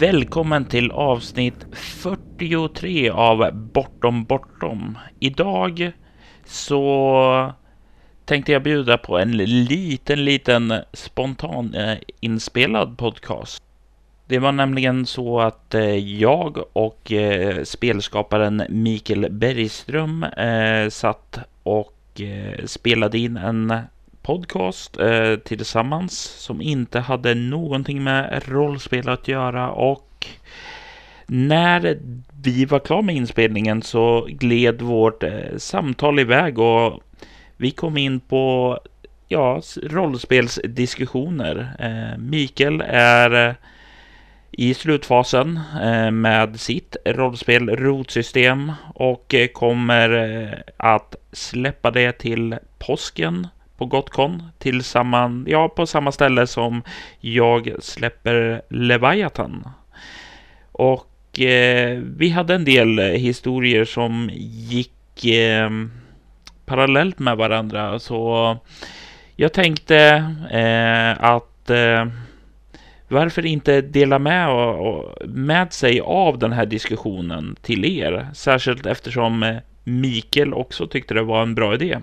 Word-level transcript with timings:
Välkommen 0.00 0.64
till 0.64 0.90
avsnitt 0.90 1.66
43 1.72 3.10
av 3.10 3.50
Bortom 3.52 4.24
Bortom. 4.24 4.98
Idag 5.20 5.92
så 6.44 7.52
tänkte 8.24 8.52
jag 8.52 8.62
bjuda 8.62 8.98
på 8.98 9.18
en 9.18 9.36
liten, 9.36 10.24
liten 10.24 10.74
spontan 10.92 11.74
eh, 11.74 11.98
inspelad 12.20 12.98
podcast. 12.98 13.62
Det 14.26 14.38
var 14.38 14.52
nämligen 14.52 15.06
så 15.06 15.40
att 15.40 15.74
eh, 15.74 15.96
jag 15.96 16.58
och 16.72 17.12
eh, 17.12 17.62
spelskaparen 17.64 18.62
Mikael 18.68 19.26
Bergström 19.30 20.22
eh, 20.22 20.88
satt 20.88 21.38
och 21.62 22.20
eh, 22.20 22.64
spelade 22.64 23.18
in 23.18 23.36
en 23.36 23.74
podcast 24.26 25.00
eh, 25.00 25.36
tillsammans 25.36 26.12
som 26.18 26.60
inte 26.60 27.00
hade 27.00 27.34
någonting 27.34 28.04
med 28.04 28.42
rollspel 28.48 29.08
att 29.08 29.28
göra 29.28 29.70
och 29.70 30.26
när 31.26 31.98
vi 32.42 32.64
var 32.64 32.78
klara 32.78 33.02
med 33.02 33.16
inspelningen 33.16 33.82
så 33.82 34.26
gled 34.30 34.82
vårt 34.82 35.22
eh, 35.22 35.56
samtal 35.56 36.18
iväg 36.18 36.58
och 36.58 37.00
vi 37.56 37.70
kom 37.70 37.96
in 37.96 38.20
på 38.20 38.78
ja, 39.28 39.60
rollspelsdiskussioner. 39.82 41.76
Eh, 41.78 42.18
Mikael 42.18 42.80
är 42.86 43.48
eh, 43.48 43.54
i 44.50 44.74
slutfasen 44.74 45.60
eh, 45.82 46.10
med 46.10 46.60
sitt 46.60 46.96
rollspel 47.04 47.68
rotsystem 47.68 48.72
och 48.94 49.34
eh, 49.34 49.46
kommer 49.46 50.10
eh, 50.10 50.58
att 50.76 51.14
släppa 51.32 51.90
det 51.90 52.12
till 52.12 52.56
påsken 52.78 53.48
på 53.76 53.84
Gotcon 53.84 54.42
tillsammans, 54.58 55.48
ja, 55.48 55.68
på 55.68 55.86
samma 55.86 56.12
ställe 56.12 56.46
som 56.46 56.82
jag 57.20 57.72
släpper 57.80 58.62
Leviathan. 58.68 59.68
Och 60.72 61.40
eh, 61.40 61.98
vi 62.16 62.28
hade 62.28 62.54
en 62.54 62.64
del 62.64 62.98
historier 62.98 63.84
som 63.84 64.30
gick 64.34 65.24
eh, 65.24 65.70
parallellt 66.66 67.18
med 67.18 67.36
varandra, 67.36 67.98
så 67.98 68.56
jag 69.36 69.52
tänkte 69.52 69.96
eh, 70.50 71.24
att 71.24 71.70
eh, 71.70 72.06
varför 73.08 73.46
inte 73.46 73.80
dela 73.80 74.18
med, 74.18 74.48
och, 74.48 74.88
och, 74.88 75.28
med 75.28 75.72
sig 75.72 76.00
av 76.00 76.38
den 76.38 76.52
här 76.52 76.66
diskussionen 76.66 77.56
till 77.62 77.84
er? 77.84 78.26
Särskilt 78.34 78.86
eftersom 78.86 79.42
eh, 79.42 79.56
Mikael 79.84 80.54
också 80.54 80.86
tyckte 80.86 81.14
det 81.14 81.22
var 81.22 81.42
en 81.42 81.54
bra 81.54 81.74
idé. 81.74 81.98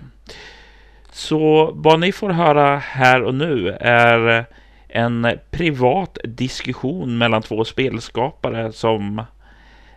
Så 1.14 1.72
vad 1.74 2.00
ni 2.00 2.12
får 2.12 2.30
höra 2.30 2.76
här 2.76 3.22
och 3.22 3.34
nu 3.34 3.70
är 3.80 4.44
en 4.88 5.28
privat 5.50 6.18
diskussion 6.24 7.18
mellan 7.18 7.42
två 7.42 7.64
spelskapare 7.64 8.72
som 8.72 9.22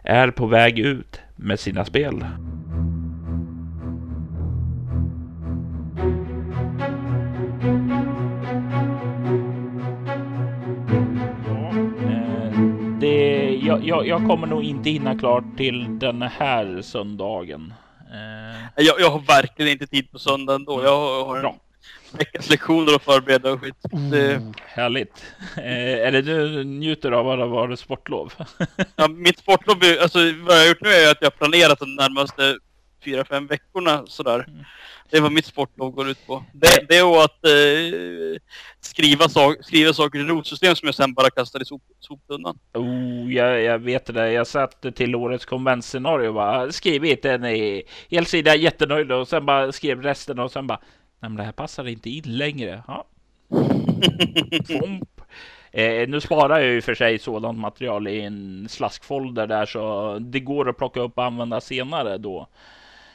är 0.04 0.32
på 0.32 0.45
väg 0.45 0.80
ut 0.80 1.22
med 1.36 1.60
sina 1.60 1.86
spel. 1.86 2.22
Eh, 2.22 2.28
det, 12.99 13.49
jag, 13.55 13.88
jag, 13.88 14.08
jag, 14.08 14.28
kommer 14.28 14.48
nog 14.48 14.64
inte 14.64 14.89
hinna 14.89 15.17
klart 15.17 15.58
till 15.58 15.99
den 15.99 16.22
här 16.22 16.82
söndagen. 16.82 17.73
Jag, 18.80 18.99
jag, 18.99 19.10
har 19.10 19.20
verkligen 19.20 19.71
inte 19.71 19.88
tid 19.88 20.11
på 20.11 20.20
söndagen 20.20 20.65
då. 20.65 20.83
Jag 20.83 21.26
har 21.26 21.39
Bra. 21.39 21.55
veckas 22.11 22.49
lektioner 22.49 22.95
att 22.95 23.04
förbereda 23.04 23.52
och 23.52 23.61
skit. 23.61 23.76
Oh, 23.92 24.10
det... 24.10 24.54
Härligt. 24.65 25.26
Eh, 25.58 26.08
är 26.08 26.11
det 26.11 26.21
du 26.21 26.64
njuter 26.64 27.11
av 27.11 27.30
att 27.30 27.49
vara 27.49 27.77
sportlov? 27.77 28.33
ja, 28.95 29.08
mitt 29.08 29.39
sportlov, 29.39 29.77
alltså 30.02 30.20
vad 30.20 30.55
jag 30.55 30.61
har 30.61 30.67
gjort 30.67 30.82
nu 30.82 30.89
är 30.89 31.11
att 31.11 31.17
jag 31.21 31.26
har 31.26 31.37
planerat 31.37 31.80
de 31.80 31.95
närmaste 31.95 32.58
fyra, 33.04 33.26
fem 33.26 33.48
veckorna 33.48 34.04
sådär. 34.08 34.46
Mm. 34.48 34.64
Det 35.10 35.18
är 35.18 35.22
vad 35.22 35.32
mitt 35.32 35.46
sportlov 35.46 35.92
går 35.92 36.10
ut 36.10 36.28
på. 36.28 36.44
Det, 36.54 36.86
det 36.90 36.98
är 36.98 37.24
att 37.24 37.46
eh, 37.46 38.42
skriva, 38.80 39.30
so 39.30 39.56
skriva 39.62 39.94
saker 39.94 40.20
i 40.20 40.24
rotsystem 40.24 40.76
som 40.76 40.86
jag 40.86 40.96
sen 40.96 41.14
bara 41.14 41.30
kastar 41.30 41.62
i 41.62 41.66
sop 41.66 41.82
soptunnan. 42.00 42.60
Oh, 42.74 43.34
jag, 43.34 43.62
jag 43.62 43.80
vet 43.80 44.06
det. 44.06 44.32
Jag 44.32 44.48
satt 44.48 44.96
till 44.96 45.16
årets 45.16 45.46
konventscenario 45.46 46.28
och 46.28 46.34
bara 46.34 46.72
skrivit 46.72 47.26
en 47.26 47.46
i 47.46 47.84
hel 48.10 48.26
sida 48.26 48.56
jättenöjd 48.56 49.12
och 49.12 49.28
sen 49.28 49.46
bara 49.46 49.72
skrev 49.72 50.02
resten 50.02 50.40
och 50.40 50.52
sen 50.52 50.68
bara 50.68 50.80
Nej, 51.20 51.30
men 51.30 51.36
det 51.36 51.44
här 51.44 51.52
passar 51.52 51.88
inte 51.88 52.10
in 52.10 52.24
längre. 52.26 52.84
Ja. 52.88 53.06
Eh, 55.72 56.10
nu 56.10 56.22
sparar 56.22 56.60
jag 56.60 56.70
ju 56.70 56.82
för 56.82 56.96
sig 56.96 57.20
sådant 57.20 57.60
material 57.60 58.08
i 58.08 58.22
en 58.22 58.68
slaskfolder 58.70 59.48
där 59.48 59.66
så 59.66 60.18
det 60.20 60.40
går 60.40 60.70
att 60.70 60.78
plocka 60.78 61.00
upp 61.00 61.18
och 61.18 61.24
använda 61.24 61.62
senare 61.62 62.18
då. 62.18 62.48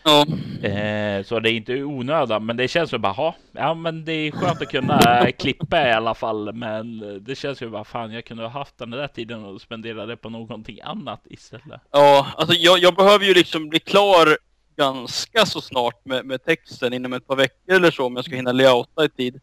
Ja. 0.04 0.26
Eh, 0.68 1.24
så 1.24 1.40
det 1.40 1.50
är 1.50 1.52
inte 1.52 1.82
onödan, 1.82 2.46
men 2.46 2.56
det 2.56 2.68
känns 2.68 2.92
ju 2.92 2.98
bara, 2.98 3.12
ha, 3.12 3.34
ja 3.52 3.74
men 3.74 4.04
det 4.04 4.12
är 4.12 4.30
skönt 4.30 4.62
att 4.62 4.70
kunna 4.70 5.26
klippa 5.38 5.88
i 5.88 5.92
alla 5.92 6.14
fall. 6.14 6.52
Men 6.54 7.18
det 7.24 7.34
känns 7.34 7.62
ju 7.62 7.68
bara, 7.68 7.84
fan 7.84 8.12
jag 8.12 8.24
kunde 8.24 8.42
ha 8.42 8.50
haft 8.50 8.78
den 8.78 8.90
där 8.90 9.08
tiden 9.08 9.44
och 9.44 9.60
spendera 9.60 10.06
det 10.06 10.16
på 10.16 10.30
någonting 10.30 10.80
annat 10.80 11.20
istället. 11.24 11.80
Ja, 11.90 12.26
alltså 12.36 12.54
jag, 12.54 12.78
jag 12.78 12.94
behöver 12.94 13.24
ju 13.24 13.34
liksom 13.34 13.68
bli 13.68 13.78
klar 13.78 14.36
ganska 14.76 15.46
så 15.46 15.60
snart 15.60 16.04
med, 16.04 16.26
med 16.26 16.44
texten 16.44 16.92
inom 16.92 17.12
ett 17.12 17.26
par 17.26 17.36
veckor 17.36 17.74
eller 17.74 17.90
så 17.90 18.06
om 18.06 18.16
jag 18.16 18.24
ska 18.24 18.36
hinna 18.36 18.52
layouta 18.52 19.04
i 19.04 19.08
tid. 19.08 19.40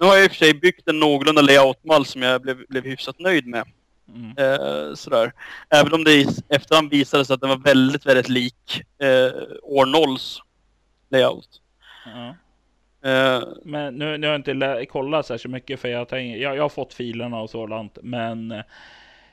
Nu 0.00 0.06
har 0.06 0.14
jag 0.14 0.24
i 0.24 0.26
och 0.26 0.30
för 0.30 0.38
sig 0.38 0.54
byggt 0.54 0.88
en 0.88 1.00
någorlunda 1.00 1.42
layoutmall 1.42 2.06
som 2.06 2.22
jag 2.22 2.42
blev, 2.42 2.66
blev 2.68 2.84
hyfsat 2.84 3.18
nöjd 3.18 3.46
med. 3.46 3.64
Mm. 4.14 4.34
Eh, 4.38 4.94
sådär. 4.94 5.32
Även 5.70 5.92
om 5.92 6.04
det 6.04 6.12
i 6.12 6.26
efterhand 6.48 6.90
visade 6.90 7.24
sig 7.24 7.34
att 7.34 7.40
den 7.40 7.50
var 7.50 7.56
väldigt, 7.56 8.06
väldigt 8.06 8.28
lik 8.28 8.82
eh, 9.02 9.42
år 9.62 9.86
nolls 9.86 10.38
layout. 11.10 11.48
Mm. 12.06 12.34
Men 13.64 13.94
nu, 13.94 14.18
nu 14.18 14.26
har 14.26 14.32
jag 14.32 14.38
inte 14.38 14.86
kollat 14.86 15.26
särskilt 15.26 15.52
mycket 15.52 15.80
för 15.80 15.88
jag, 15.88 16.08
tänk, 16.08 16.36
jag, 16.36 16.56
jag 16.56 16.62
har 16.62 16.68
fått 16.68 16.94
filerna 16.94 17.40
och 17.40 17.50
sådant. 17.50 17.98
Men 18.02 18.52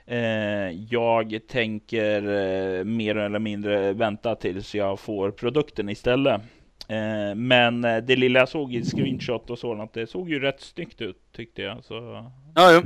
eh, 0.05 0.69
jag 0.89 1.39
tänker 1.47 2.83
mer 2.83 3.17
eller 3.17 3.39
mindre 3.39 3.94
vänta 3.94 4.35
tills 4.35 4.75
jag 4.75 4.99
får 4.99 5.31
produkten 5.31 5.89
istället. 5.89 6.41
Eh, 6.89 7.35
men 7.35 7.83
eh, 7.83 7.97
det 7.97 8.15
lilla 8.15 8.39
jag 8.39 8.49
såg 8.49 8.75
i 8.75 8.85
screenshot 8.85 9.49
och 9.49 9.59
sådant, 9.59 9.93
det 9.93 10.07
såg 10.07 10.29
ju 10.29 10.39
rätt 10.39 10.61
snyggt 10.61 11.01
ut 11.01 11.17
tyckte 11.35 11.61
jag. 11.61 11.83
Så... 11.83 12.29
Ja, 12.55 12.71
jo. 12.73 12.81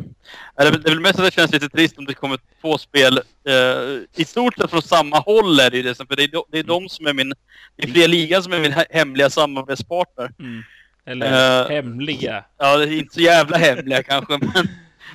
Det 0.57 0.63
är, 0.63 0.71
väl, 0.71 0.99
mest 0.99 1.19
att 1.19 1.25
det 1.25 1.33
känns 1.33 1.51
lite 1.51 1.69
trist 1.69 1.97
om 1.97 2.05
det 2.05 2.13
kommer 2.13 2.39
två 2.61 2.77
spel 2.77 3.17
eh, 3.47 3.99
i 4.15 4.25
stort 4.25 4.57
sett 4.57 4.69
från 4.69 4.81
samma 4.81 5.19
håll 5.19 5.59
är 5.59 5.71
det 5.71 5.97
för 5.97 6.15
det 6.15 6.23
är, 6.23 6.51
det 6.51 6.59
är 6.59 6.63
de 6.63 6.89
som 6.89 7.07
är 7.07 7.13
min, 7.13 7.33
det 7.75 7.83
är 7.83 7.87
Fria 7.87 8.07
Ligan 8.07 8.43
som 8.43 8.53
är 8.53 8.59
min 8.59 8.73
hemliga 8.89 9.29
samarbetspartner. 9.29 10.31
Mm. 10.39 10.63
Eller 11.05 11.63
uh, 11.63 11.69
hemliga. 11.69 12.45
Ja, 12.57 12.77
det 12.77 12.83
är 12.83 12.99
inte 12.99 13.13
så 13.13 13.21
jävla 13.21 13.57
hemliga 13.57 14.03
kanske, 14.09 14.37
men 14.37 14.67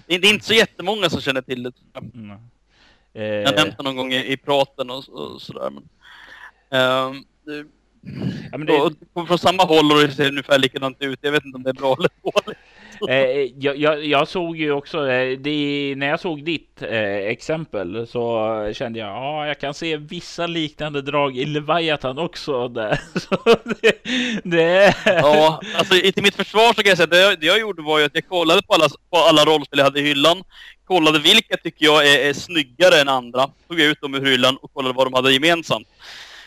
det 0.07 0.15
är, 0.15 0.35
inte 0.35 0.47
så 0.47 0.55
jättemånga 0.55 1.11
som 1.11 1.21
känner 1.21 1.43
till 1.43 1.63
det. 1.63 1.73
Mm. 2.15 2.31
Uh, 2.31 3.23
jag 3.23 3.47
har 3.47 3.55
nämnt 3.55 3.77
det 3.77 3.83
någon 3.83 3.97
gång 3.97 4.13
i, 4.13 4.33
i 4.33 4.37
praten 4.37 4.91
och, 4.91 5.09
och 5.09 5.43
sådär. 5.43 5.71
Men, 5.71 5.83
uh, 6.81 7.23
Ja, 8.53 8.59
det... 8.59 8.73
och, 9.13 9.29
från 9.29 9.39
samma 9.39 9.63
håll 9.63 9.93
och 9.93 9.99
det 9.99 10.11
ser 10.11 10.29
ungefär 10.29 10.59
likadant 10.59 10.97
ut. 11.01 11.19
Jag 11.23 11.33
vet 11.33 11.45
inte 11.45 11.57
om 11.57 11.63
det 11.63 11.71
är 11.71 11.75
bra 11.75 11.97
eller 11.99 12.11
dåligt. 12.23 12.59
Eh, 13.09 13.53
jag, 13.59 13.77
jag, 13.77 14.05
jag, 14.05 14.29
såg 14.29 14.57
ju 14.57 14.73
också, 14.73 15.09
eh, 15.09 15.39
det, 15.39 15.95
när 15.97 16.07
jag 16.07 16.21
såg 16.21 16.45
ditt 16.45 16.83
eh, 16.83 17.17
exempel 17.17 18.07
så 18.07 18.73
kände 18.75 18.99
jag, 18.99 19.09
ja, 19.09 19.47
jag 19.47 19.61
kan 19.61 19.75
se 19.75 19.97
vissa 19.97 20.47
liknande 20.47 21.03
drag 21.03 21.37
i 21.37 21.45
Leviathan 21.45 22.19
också 22.19 22.69
där. 22.69 23.01
det, 23.81 24.03
det... 24.45 24.95
Ja, 25.05 25.61
alltså 25.77 25.95
till 25.95 26.23
mitt 26.23 26.35
försvar 26.35 26.75
så 26.75 26.83
kan 26.83 26.89
jag 26.89 26.97
säga, 26.97 27.07
det, 27.07 27.37
det 27.37 27.47
jag 27.47 27.61
gjorde 27.61 27.83
var 27.83 27.99
ju 27.99 28.05
att 28.05 28.15
jag 28.15 28.29
kollade 28.29 28.63
på 28.63 28.75
alla, 28.75 28.89
på 29.11 29.17
alla 29.17 29.45
rollspel 29.45 29.79
jag 29.79 29.85
hade 29.85 30.01
i 30.01 30.03
hyllan, 30.03 30.43
kollade 30.87 31.19
vilka 31.19 31.57
tycker 31.57 31.85
jag 31.85 32.09
är, 32.09 32.29
är 32.29 32.33
snyggare 32.33 33.01
än 33.01 33.09
andra, 33.09 33.51
tog 33.69 33.81
jag 33.81 33.87
ut 33.87 34.01
dem 34.01 34.15
ur 34.15 34.25
hyllan 34.25 34.57
och 34.57 34.73
kollade 34.75 34.95
vad 34.95 35.07
de 35.07 35.15
hade 35.15 35.33
gemensamt. 35.33 35.89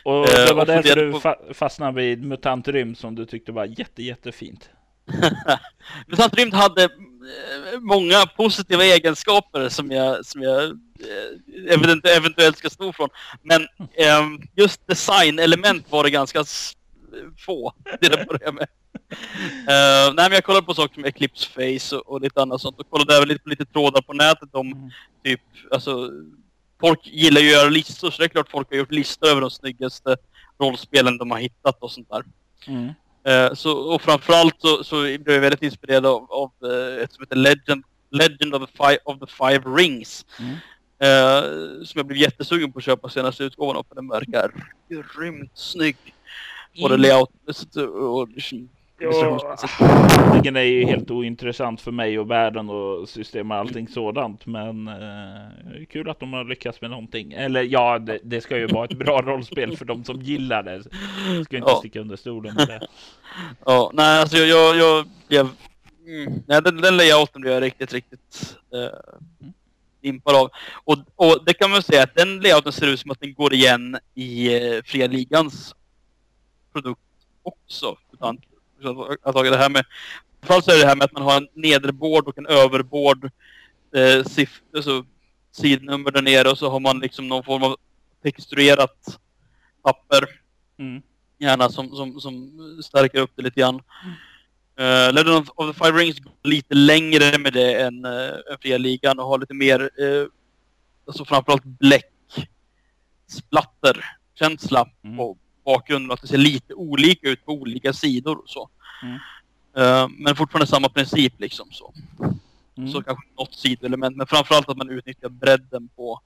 Och 0.10 0.28
det 0.28 0.54
var 0.54 0.66
därför 0.66 0.96
du 0.96 1.20
fa 1.20 1.36
fastnade 1.54 2.02
vid 2.02 2.24
MUTANT 2.24 2.68
Rymd 2.68 2.98
som 2.98 3.16
du 3.16 3.26
tyckte 3.26 3.52
var 3.52 3.66
jätte, 3.66 4.04
jättefint. 4.04 4.70
MUTANT 6.08 6.34
Rymd 6.34 6.54
hade 6.54 6.84
eh, 6.84 7.80
många 7.80 8.26
positiva 8.26 8.84
egenskaper 8.86 9.70
som 9.70 9.92
jag, 9.92 10.26
som 10.26 10.42
jag 10.42 10.64
eh, 10.64 12.16
eventuellt 12.18 12.58
ska 12.58 12.70
stå 12.70 12.94
från. 12.94 13.10
Men 13.44 13.62
eh, 13.94 14.28
just 14.56 14.88
designelement 14.88 15.92
var 15.92 16.04
det 16.04 16.10
ganska 16.10 16.44
få 17.46 17.74
till 18.02 18.14
att 18.14 18.28
börja 18.28 18.52
med. 18.52 18.68
Uh, 19.12 20.16
nej 20.16 20.30
men 20.30 20.32
jag 20.32 20.44
kollade 20.44 20.66
på 20.66 20.74
saker 20.74 20.94
som 20.94 21.06
Eclipse 21.06 21.50
Face 21.50 21.96
och, 21.96 22.12
och 22.12 22.22
lite 22.22 22.42
annat 22.42 22.62
sånt 22.62 22.80
och 22.80 22.90
kollade 22.90 23.18
även 23.18 23.28
lite 23.28 23.44
på 23.44 23.50
lite 23.50 23.66
trådar 23.66 24.02
på 24.02 24.14
nätet 24.14 24.50
om 24.56 24.68
mm. 24.68 24.90
typ, 25.24 25.42
alltså 25.72 26.12
folk 26.80 27.00
gillar 27.04 27.42
ju 27.42 27.48
att 27.48 27.54
göra 27.54 27.70
listor, 27.70 28.12
så 28.12 28.18
det 28.18 28.26
är 28.26 28.30
klart 28.30 28.50
folk 28.50 28.70
har 28.70 28.78
gjort 28.78 28.92
listor 28.92 29.28
över 29.28 29.42
de 29.42 29.50
snyggaste 29.52 30.18
rollspelen 30.60 31.18
de 31.18 31.32
har 31.32 31.40
hittat 31.40 31.78
och 31.84 31.92
sånt 31.92 32.10
där. 32.10 32.24
Mm. 32.68 32.90
Uh, 33.28 33.54
så, 33.54 33.78
och 33.78 34.02
framförallt 34.02 34.56
så, 34.58 34.84
så 34.84 35.02
blev 35.02 35.32
jag 35.32 35.42
väldigt 35.42 35.64
inspirerad 35.64 36.06
av, 36.06 36.32
av 36.32 36.52
uh, 36.66 37.04
ett 37.04 37.14
som 37.14 37.24
heter 37.24 37.36
Legend, 37.36 37.84
Legend 38.12 38.56
of, 38.56 38.70
the 38.70 38.78
five, 38.78 38.98
of 39.06 39.20
the 39.20 39.28
Five 39.28 39.60
Rings. 39.60 40.26
Mm. 40.40 40.56
Eh, 41.02 41.44
som 41.84 41.94
jag 42.00 42.06
blev 42.06 42.18
jättesugen 42.18 42.72
på 42.72 42.80
att 42.80 42.86
köpa 42.86 43.10
senaste 43.10 43.44
utgåvan 43.44 43.78
av 43.78 43.86
för 43.90 43.96
den 43.96 44.08
verkar 44.08 44.52
grymt 44.90 45.52
snygg. 45.54 45.98
Både 46.82 46.96
Mm. 46.96 47.02
layout 47.02 47.30
och 48.04 48.28
handlingen 49.62 50.56
är 50.56 50.62
ju 50.62 50.86
helt 50.86 51.12
ointressant 51.12 51.82
för 51.82 51.92
mig 51.92 52.20
och 52.20 52.32
världen 52.32 52.70
och 52.70 53.10
system 53.10 53.52
och 53.52 53.58
allting 53.58 53.88
sådant. 53.88 54.46
Men 54.46 54.88
eh, 54.88 55.86
kul 55.90 56.10
att 56.10 56.20
de 56.20 56.34
har 56.34 56.44
lyckats 56.44 56.82
med 56.82 56.90
någonting. 56.90 57.34
Eller 57.34 57.64
ja, 57.64 58.00
det, 58.00 58.20
det 58.24 58.42
ska 58.42 58.58
ju 58.58 58.68
vara 58.68 58.86
ett 58.86 58.98
bra 58.98 59.22
rollspel 59.26 59.78
för 59.78 59.86
de 59.86 60.04
som 60.04 60.22
gillar 60.22 60.64
det. 60.64 60.84
Ska 61.46 61.58
inte 61.58 61.70
Ja. 61.72 61.76
sticka 61.80 62.00
under 62.00 62.16
stolen 62.16 62.56
med 62.56 62.68
det. 62.68 62.88
Ja, 63.66 63.92
nej 63.94 64.22
alltså 64.22 64.38
jag, 64.38 64.78
jag, 64.78 65.06
jag. 65.28 65.48
Mm, 66.08 66.44
nej, 66.48 66.62
den, 66.62 66.82
den 66.82 66.98
layouten 66.98 67.42
blev 67.42 67.54
jag 67.54 67.64
riktigt, 67.64 67.94
riktigt 67.94 68.58
eh, 68.74 69.00
impad 70.02 70.36
av. 70.36 70.50
Och, 70.84 70.98
och 71.16 71.46
det 71.46 71.54
kan 71.54 71.72
man 71.72 71.84
säga 71.84 72.04
att 72.04 72.16
den 72.16 72.40
layouten 72.40 72.72
ser 72.72 72.88
ut 72.88 73.00
som 73.00 73.12
att 73.12 73.20
den 73.20 73.34
går 73.34 73.54
igen 73.54 73.98
i 74.16 74.56
eh, 74.56 74.82
Fria 74.86 75.08
Ligans 75.08 75.76
produkt 76.74 77.02
också. 77.44 77.98
Utan, 78.14 78.42
att 79.24 79.36
tagit 79.36 79.52
det 79.52 79.58
här 79.58 79.70
med... 79.70 79.86
Framförallt 80.42 80.66
så 80.66 80.72
är 80.72 80.80
det 80.80 80.86
här 80.86 80.96
med 80.96 81.06
att 81.06 81.12
man 81.12 81.24
har 81.24 81.38
en 81.38 81.48
nederbord 81.54 82.28
och 82.28 82.38
en 82.38 82.46
överbord. 82.46 83.32
Eh, 83.96 84.24
siff, 84.24 84.62
alltså, 84.76 85.06
sidnummer 85.52 86.12
där 86.12 86.22
nere 86.22 86.50
och 86.50 86.58
så 86.58 86.70
har 86.70 86.80
man 86.80 87.00
liksom 87.00 87.28
någon 87.28 87.44
form 87.44 87.64
av 87.64 87.78
texturerat 88.24 89.20
papper 89.84 90.28
Mm. 90.80 91.02
gärna 91.40 91.70
som, 91.70 91.96
som, 91.96 92.22
som 92.22 92.52
stärker 92.84 93.20
upp 93.20 93.32
det 93.36 93.42
lite 93.42 93.60
grann. 93.60 93.76
Uh, 94.80 95.14
Legend 95.14 95.30
of, 95.30 95.50
of 95.56 95.76
the 95.76 95.86
Five 95.86 95.98
Rings 95.98 96.20
går 96.20 96.34
lite 96.44 96.76
längre 96.76 97.38
med 97.38 97.54
det 97.54 97.82
än, 97.82 98.06
uh, 98.06 98.30
än 98.52 98.58
Fria 98.62 98.78
Ligan 98.78 99.20
och 99.20 99.26
har 99.26 99.40
lite 99.40 99.54
mer, 99.54 99.80
uh, 100.02 100.28
alltså 101.08 101.26
framförallt 101.26 101.64
bläck, 101.64 102.14
splatter, 103.28 104.06
känsla 104.36 104.90
Mm. 105.04 105.18
på 105.18 105.38
bakgrunden. 105.72 106.12
Att 106.12 106.22
det 106.22 106.28
ser 106.28 106.38
lite 106.38 106.74
olika 106.74 107.30
ut 107.30 107.46
på 107.46 107.52
olika 107.52 107.94
sidor 107.94 108.38
och 108.38 108.50
så. 108.50 108.70
Mm. 109.04 109.16
Eh, 109.78 110.08
men 110.18 110.36
fortfarande 110.36 110.68
samma 110.68 110.90
princip 110.90 111.34
liksom 111.40 111.68
så. 111.72 111.94
Mm. 112.78 112.92
Så 112.92 113.04
kanske 113.04 113.26
något 113.38 113.54
sidoelement, 113.54 114.18
men 114.18 114.28
framförallt 114.28 114.70
att 114.70 114.78
man 114.78 114.90
utnyttjar 114.90 115.30
bredden 115.30 115.90
på, 115.96 116.22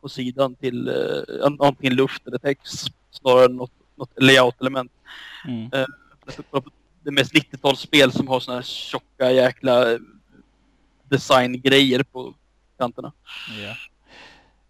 på 0.00 0.08
sidan 0.08 0.54
till 0.54 0.88
uh, 0.88 1.56
antingen 1.60 1.94
luft 1.94 2.26
eller 2.26 2.38
text 2.38 2.92
snarare 3.10 3.44
än 3.44 3.56
något, 3.56 3.72
något 3.96 4.10
layout-element. 4.16 4.92
Mm. 5.48 5.70
Det 7.02 7.10
är 7.10 7.12
mest 7.12 7.34
90-talsspel 7.34 8.10
som 8.10 8.28
har 8.28 8.40
såna 8.40 8.56
här 8.56 8.62
tjocka 8.62 9.32
jäkla 9.32 9.92
eh, 9.92 9.98
designgrejer 11.08 12.02
på 12.02 12.34
kanterna. 12.78 13.12
Ja. 13.62 13.76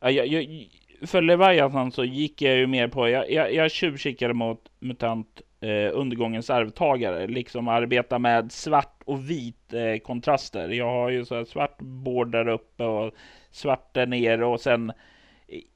Ja, 0.01 0.11
jag, 0.11 0.27
jag, 0.27 0.69
för 1.07 1.23
Leviathan 1.23 1.93
så 1.93 2.05
gick 2.05 2.43
jag 2.43 2.57
ju 2.57 2.67
mer 2.67 2.89
på, 2.89 3.09
jag, 3.09 3.31
jag, 3.31 3.55
jag 3.55 3.71
tjuvkikade 3.71 4.35
mot 4.35 4.71
MUTANT 4.81 5.43
eh, 5.61 5.91
Undergångens 5.93 6.51
arvtagare, 6.51 7.27
liksom 7.27 7.69
arbeta 7.69 8.19
med 8.19 8.53
svart 8.53 9.03
och 9.05 9.31
vit 9.31 9.73
eh, 9.73 9.99
kontraster. 9.99 10.69
Jag 10.69 10.91
har 10.91 11.11
ju 11.11 11.25
så 11.25 11.35
här 11.35 11.45
svart 11.45 11.79
bord 11.79 12.33
där 12.33 12.49
uppe 12.49 12.85
och 12.85 13.15
svart 13.51 13.95
där 13.95 14.07
nere 14.07 14.47
och 14.47 14.61
sen 14.61 14.93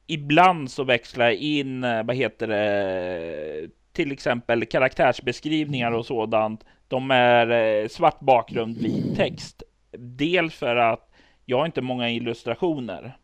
ibland 0.06 0.70
så 0.70 0.84
växlar 0.84 1.24
jag 1.24 1.34
in, 1.34 1.84
eh, 1.84 2.02
vad 2.02 2.16
heter 2.16 2.46
det, 2.46 3.68
till 3.92 4.12
exempel 4.12 4.66
karaktärsbeskrivningar 4.66 5.92
och 5.92 6.06
sådant. 6.06 6.64
De 6.88 7.10
är 7.10 7.50
eh, 7.50 7.88
svart 7.88 8.20
bakgrund, 8.20 8.78
vit 8.78 9.16
text. 9.16 9.62
Dels 9.98 10.54
för 10.54 10.76
att 10.76 11.10
jag 11.44 11.58
har 11.58 11.66
inte 11.66 11.82
många 11.82 12.10
illustrationer. 12.10 13.16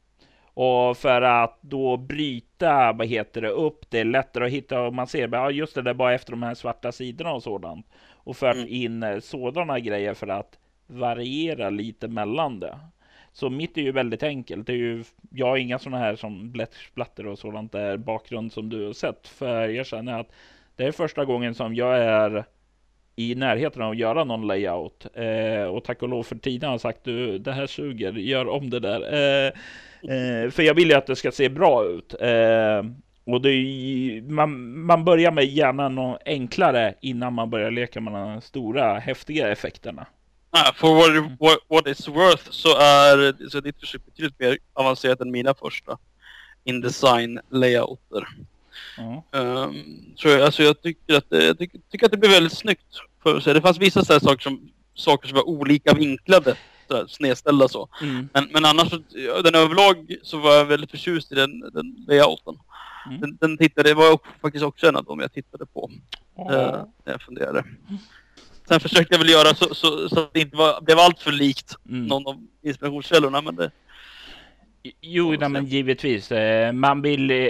Och 0.55 0.97
för 0.97 1.23
att 1.23 1.59
då 1.61 1.97
bryta, 1.97 2.93
vad 2.93 3.07
heter 3.07 3.43
det, 3.43 3.49
upp 3.49 3.91
det 3.91 4.01
är 4.01 4.05
lättare 4.05 4.45
att 4.47 4.53
hitta 4.53 4.81
och 4.81 4.95
man 4.95 5.07
ser, 5.07 5.29
ja 5.33 5.51
just 5.51 5.75
det, 5.75 5.83
det 5.83 5.91
är 5.91 5.95
bara 5.95 6.15
efter 6.15 6.31
de 6.31 6.43
här 6.43 6.55
svarta 6.55 6.93
sidorna 6.93 7.33
och 7.33 7.43
sådant. 7.43 7.87
Och 8.13 8.37
fört 8.37 8.57
Mm. 8.57 8.69
in 8.69 9.03
eh, 9.03 9.19
sådana 9.21 9.81
grejer 9.81 10.15
för 10.15 10.29
att 10.29 10.59
variera 10.87 11.71
lite 11.71 12.09
mellan 12.09 12.61
det. 12.61 12.79
Så 13.33 13.51
mitt 13.51 13.79
är 13.79 13.83
ju 13.83 13.93
väldigt 13.93 14.23
enkelt. 14.23 14.67
Det 14.67 14.73
är 14.73 14.77
ju, 14.77 15.05
jag 15.31 15.47
har 15.47 15.57
inga 15.57 15.79
sådana 15.79 15.99
här 15.99 16.17
som 16.17 16.51
blättsplatter 16.53 17.27
och 17.27 17.39
sådant 17.39 17.73
där 17.73 17.97
bakgrund 17.97 18.53
som 18.53 18.69
du 18.69 18.87
har 18.87 18.93
sett. 18.93 19.29
För 19.29 19.69
jag 19.69 19.87
känner 19.87 20.21
att 20.21 20.29
det 20.77 20.85
är 20.85 20.93
första 20.93 21.25
gången 21.25 21.55
som 21.55 21.75
jag 21.75 21.99
är 21.99 22.45
i 23.17 23.35
närheten 23.35 23.83
av 23.83 23.91
att 23.91 23.97
göra 23.97 24.25
någon 24.25 24.47
layout. 24.47 25.07
Eh, 25.15 25.65
och 25.65 25.85
tack 25.85 26.03
och 26.03 26.09
lov 26.09 26.23
för 26.23 26.37
Tina 26.37 26.69
har 26.69 26.79
sagt 26.79 27.05
du, 27.05 27.39
det 27.39 27.53
här 27.53 27.67
suger, 27.67 28.13
gör 28.13 28.49
om 28.49 28.71
det 28.71 28.81
där. 28.81 29.01
Eh, 29.47 29.53
eh, 30.09 30.51
för 30.51 30.63
jag 30.63 30.75
vill 30.75 30.89
ju 30.89 30.95
att 30.95 31.07
det 31.07 31.17
ska 31.17 31.33
se 31.33 31.49
bra 31.49 31.85
ut. 31.85 32.15
Eh, 32.21 32.83
och 33.27 33.41
det 33.41 33.51
ju- 33.53 34.23
man, 34.23 34.79
man 34.85 35.05
börjar 35.05 35.31
med 35.31 35.45
gärna 35.45 35.89
något 35.89 36.23
enklare 36.25 36.95
innan 37.01 37.33
man 37.33 37.51
börjar 37.51 37.71
leka 37.71 38.01
med 38.01 38.13
de 38.13 38.41
stora 38.41 38.99
häftiga 38.99 39.49
effekterna. 39.53 40.07
Ah, 40.51 40.73
for 40.77 40.95
what, 40.95 41.31
what, 41.41 41.59
what 41.69 41.87
it's 41.87 42.11
worth 42.15 42.51
så 42.51 42.69
är 42.79 43.49
så 43.49 43.61
ditt 43.61 43.81
försök 43.81 44.07
betydligt 44.07 44.41
mer 44.41 44.59
avancerat 44.73 45.21
än 45.21 45.31
mina 45.31 45.55
första 45.55 45.99
indesign 46.65 47.41
layouter. 47.51 48.29
Ja. 48.97 49.25
Um, 49.41 49.85
så 50.17 50.29
jag, 50.29 50.41
alltså 50.43 50.63
jag 50.63 50.83
tycker 50.83 51.15
att 51.17 51.31
det, 51.31 51.45
jag 51.45 51.59
tycker, 51.59 51.81
tycker 51.91 52.07
att 52.07 52.13
det 52.13 52.19
blir 52.19 52.31
väldigt 52.31 52.59
snyggt. 52.59 52.87
För 53.23 53.41
säga. 53.41 53.55
Det 53.55 53.61
fanns 53.61 53.79
vissa 53.79 54.05
så 54.05 54.21
saker 54.21 54.43
som 54.43 54.71
saker 54.95 55.29
som 55.29 55.37
var 55.37 55.49
olika 55.49 55.95
vinklade, 55.95 56.57
så 57.01 57.09
snedställda 57.09 57.69
så. 57.69 57.89
Mm. 58.03 58.29
Men, 58.33 58.49
men 58.53 58.65
annars, 58.65 58.91
den 59.45 59.55
överlag 59.55 60.17
så 60.23 60.39
var 60.39 60.55
jag 60.55 60.65
väldigt 60.65 60.91
förtjust 60.91 61.33
i 61.33 61.35
den, 61.35 61.61
den 61.61 62.05
layouten. 62.09 62.55
Mm. 63.07 63.21
Den, 63.21 63.37
den 63.41 63.59
tittade, 63.59 63.89
det 63.89 63.95
var 63.95 64.19
faktiskt 64.43 64.65
också 64.65 64.87
en 64.89 64.97
av 64.97 65.05
dem 65.05 65.21
jag 65.21 65.33
tittade 65.33 65.67
på. 65.67 65.91
Eh, 66.39 66.47
när 67.05 67.13
jag 67.13 67.23
funderade. 67.23 67.65
Sen 68.69 68.81
försökte 68.81 69.15
jag 69.15 69.19
väl 69.19 69.31
göra 69.31 69.55
så, 69.55 69.75
så, 69.75 70.09
så 70.09 70.21
att 70.21 70.33
det 70.35 70.41
inte 70.41 70.57
var, 70.57 70.81
blev 70.81 70.99
allt 70.99 71.21
för 71.21 71.33
likt 71.33 71.77
Mm. 71.89 72.07
någon 72.07 72.27
av 72.27 72.47
inspirationskällorna. 72.63 73.41
Men 73.43 73.57
det, 73.57 73.71
Jo, 75.01 75.35
nej, 75.41 75.49
men 75.49 75.67
givetvis. 75.67 76.33
eh, 76.33 76.73
Man 76.73 77.03
vill... 77.03 77.31
eh, 77.31 77.49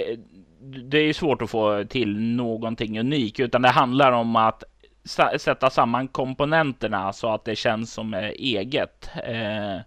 Det 0.61 0.97
är 0.97 1.13
svårt 1.13 1.41
att 1.41 1.49
få 1.49 1.83
till 1.89 2.19
någonting 2.19 2.99
unikt, 2.99 3.39
utan 3.39 3.61
det 3.61 3.69
handlar 3.69 4.11
om 4.11 4.35
att 4.35 4.63
sätta 5.37 5.69
samman 5.69 6.07
komponenterna 6.07 7.13
så 7.13 7.33
att 7.33 7.45
det 7.45 7.55
känns 7.55 7.93
som 7.93 8.13
eh, 8.13 8.29
eget. 8.29 9.09
Eh, 9.23 9.77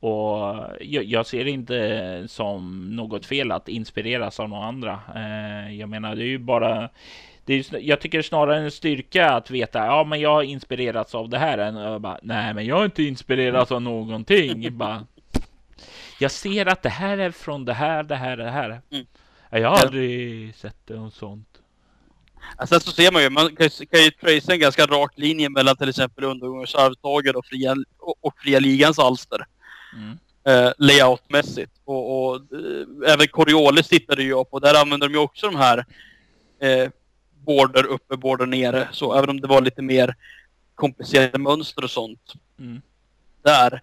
och 0.00 0.56
jag, 0.80 1.04
jag 1.04 1.26
ser 1.26 1.44
det 1.44 1.50
inte 1.50 2.24
som 2.28 2.90
något 2.96 3.26
fel 3.26 3.52
att 3.52 3.68
inspireras 3.68 4.40
av 4.40 4.48
några 4.48 4.64
andra. 4.64 5.00
Eh, 5.14 5.74
jag 5.76 5.88
menar, 5.88 6.16
det 6.16 6.22
är 6.22 6.26
ju 6.26 6.38
bara 6.38 6.88
det 7.44 7.54
är, 7.54 7.78
jag 7.80 8.00
tycker 8.00 8.22
snarare 8.22 8.58
en 8.58 8.70
styrka 8.70 9.30
att 9.30 9.50
veta, 9.50 9.86
ja 9.86 10.04
men 10.04 10.20
jag 10.20 10.34
har 10.34 10.42
inspirerats 10.42 11.14
av 11.14 11.28
det 11.28 11.38
här 11.38 11.58
än 11.58 12.02
bara, 12.02 12.18
nej 12.22 12.54
men 12.54 12.66
jag 12.66 12.76
har 12.76 12.84
inte 12.84 13.02
inspirerats 13.02 13.72
av 13.72 13.82
någonting. 13.82 14.76
bara, 14.78 15.06
jag 16.20 16.30
ser 16.30 16.66
att 16.66 16.82
det 16.82 16.88
här 16.88 17.18
är 17.18 17.30
från 17.30 17.64
det 17.64 17.74
här, 17.74 18.02
det 18.02 18.16
här, 18.16 18.36
det 18.36 18.50
här. 18.50 18.80
Mm. 18.90 19.06
Ja, 19.50 19.58
Jag 19.58 19.68
har 19.68 19.76
aldrig 19.76 20.54
sett 20.54 20.88
något 20.88 21.14
sånt. 21.14 21.55
Ja, 22.58 22.66
Sen 22.66 22.80
så 22.80 22.90
ser 22.92 23.12
man 23.12 23.22
ju, 23.22 23.30
man 23.30 23.56
kan, 23.56 23.68
ju- 23.80 23.86
kan 23.86 24.04
ju 24.04 24.10
tracea 24.10 24.54
en 24.54 24.60
ganska 24.60 24.86
rak 24.86 25.12
linje 25.16 25.48
mellan 25.48 25.76
till 25.76 25.88
exempel 25.88 26.24
Undergångens 26.24 26.74
arvtagare 26.74 27.36
och 27.36 27.46
Fria, 27.46 27.76
och, 27.98 28.14
och 28.20 28.34
fria 28.38 28.58
Ligans 28.58 28.98
alster. 28.98 29.46
Mm. 29.94 30.18
Eh, 30.44 30.72
layoutmässigt. 30.78 31.72
Och, 31.84 32.26
och 32.28 32.36
eh, 32.36 33.12
även 33.12 33.28
Coriolis 33.28 33.88
tittade 33.88 34.22
jag 34.22 34.50
på. 34.50 34.58
Där 34.58 34.80
använder 34.80 35.08
de 35.08 35.14
ju 35.14 35.20
också 35.20 35.46
de 35.46 35.56
här 35.56 35.84
eh, 36.60 36.90
border 37.46 37.86
uppe, 37.86 38.16
border 38.16 38.46
nere. 38.46 38.88
Så 38.92 39.14
även 39.14 39.30
om 39.30 39.40
det 39.40 39.48
var 39.48 39.60
lite 39.60 39.82
mer 39.82 40.14
komplicerade 40.74 41.38
mönster 41.38 41.84
och 41.84 41.90
sånt 41.90 42.32
Mm. 42.58 42.82
där. 43.44 43.80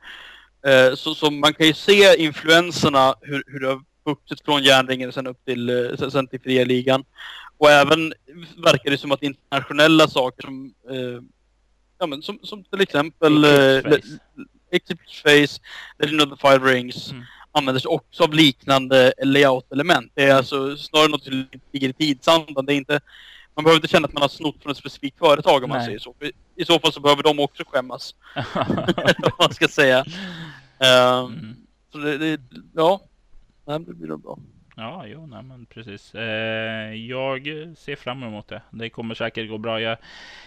Eh, 0.68 0.96
så, 0.96 1.16
så 1.16 1.32
man 1.32 1.54
kan 1.54 1.68
ju 1.68 1.74
se 1.74 2.16
influenserna 2.24 3.16
hur, 3.22 3.44
hur 3.48 3.60
det 3.60 3.68
har 3.68 3.82
vuxit 4.06 4.42
från 4.46 4.64
järnringen 4.64 5.12
sen 5.12 5.28
upp 5.28 5.46
till, 5.46 5.70
eh, 5.70 5.98
sen, 6.00 6.12
sen 6.12 6.28
till 6.28 6.42
fria 6.42 6.66
ligan. 6.66 7.04
Och 7.64 7.72
även 7.72 8.14
verkar 8.58 8.92
det 8.92 8.98
som 8.98 9.12
att 9.12 9.24
internationella 9.24 10.08
saker 10.08 10.42
som, 10.44 10.74
eh, 10.90 11.22
ja, 12.00 12.08
men 12.08 12.22
som, 12.22 12.40
som 12.44 12.64
till 12.64 12.82
exempel 12.82 13.46
Eclipse 14.72 15.04
eh, 15.14 15.48
Face. 15.48 15.60
Legend 16.00 16.22
of 16.22 16.30
the 16.30 16.48
Five 16.48 16.74
Rings 16.74 17.12
Mm. 17.12 17.24
använder 17.52 17.80
sig 17.80 17.90
också 17.90 18.24
av 18.24 18.34
liknande 18.34 19.14
layout-element. 19.24 20.12
Det 20.16 20.24
är 20.24 20.36
alltså 20.36 20.78
snarare 20.78 21.08
något 21.08 21.24
som 21.24 21.46
ligger 21.72 21.90
i 21.90 21.94
tidsandan. 21.94 22.66
Det 22.66 22.74
är 22.74 22.78
inte, 22.78 23.00
man 23.56 23.64
behöver 23.64 23.78
inte 23.78 23.88
känna 23.88 24.08
att 24.08 24.14
man 24.14 24.22
har 24.22 24.30
snott 24.30 24.56
från 24.64 24.72
ett 24.72 24.78
specifikt 24.78 25.18
företag 25.18 25.64
om 25.64 25.70
man 25.70 25.78
Nej. 25.78 25.86
säger 25.86 26.00
så. 26.00 26.16
För 26.20 26.32
I 26.56 26.66
så 26.66 26.80
fall 26.80 26.94
så 26.94 27.00
behöver 27.00 27.24
de 27.24 27.40
också 27.40 27.64
skämmas. 27.68 28.16
Eller 28.98 29.22
vad 29.22 29.34
man 29.40 29.54
ska 29.54 29.68
säga. 29.68 30.06
Ehm, 30.80 31.26
Mm. 31.26 31.56
Så 31.92 31.98
det, 31.98 32.18
det 32.18 32.42
ja, 32.74 33.02
Nej, 33.66 33.80
det 33.80 33.94
blir 33.94 34.08
nog 34.08 34.22
bra. 34.22 34.38
Ja, 34.76 35.06
jo, 35.08 35.28
nej, 35.28 35.44
men 35.44 35.66
precis. 35.66 36.16
Eh, 36.16 36.94
jag 36.94 37.44
ser 37.78 37.96
fram 37.96 38.24
emot 38.24 38.48
det. 38.48 38.62
Det 38.72 38.90
kommer 38.90 39.16
säkert 39.16 39.50
gå 39.50 39.58
bra. 39.58 39.82
Jag, 39.82 39.98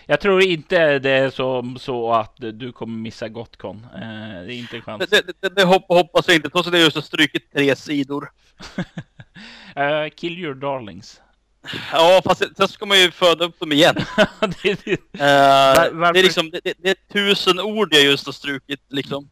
jag 0.06 0.20
tror 0.20 0.42
inte 0.42 0.98
det 0.98 1.10
är 1.10 1.30
så, 1.30 1.74
så 1.78 2.12
att 2.12 2.36
du 2.36 2.72
kommer 2.72 2.98
missa 2.98 3.28
Gotcon. 3.28 3.86
Eh, 3.94 4.00
det 4.46 4.54
är 4.54 4.58
inte 4.58 4.76
en 4.76 4.82
chans. 4.82 5.10
Det, 5.10 5.40
det, 5.40 5.48
det 5.48 5.64
hopp, 5.64 5.84
hoppas 5.88 6.28
jag 6.28 6.36
inte, 6.36 6.50
trots 6.50 6.68
att 6.68 6.74
jag 6.74 6.82
just 6.82 6.96
har 6.96 7.02
strukit 7.02 7.52
tre 7.52 7.76
sidor. 7.76 8.30
eh, 9.76 10.08
kill 10.16 10.38
your 10.38 10.54
darlings. 10.54 11.20
Ja, 11.92 12.20
fast 12.24 12.56
sen 12.56 12.68
ska 12.68 12.86
man 12.86 13.00
ju 13.00 13.10
föda 13.10 13.44
upp 13.44 13.60
dem 13.60 13.72
igen. 13.72 13.94
det, 14.62 14.88
uh, 14.88 15.98
Var, 15.98 16.12
det, 16.12 16.18
är 16.18 16.22
liksom, 16.22 16.50
det, 16.50 16.60
det, 16.78 16.90
är 16.90 17.12
tusen 17.12 17.60
ord 17.60 17.94
jag 17.94 18.02
just 18.02 18.26
har 18.26 18.32
strukit 18.32 18.80
liksom. 18.88 19.28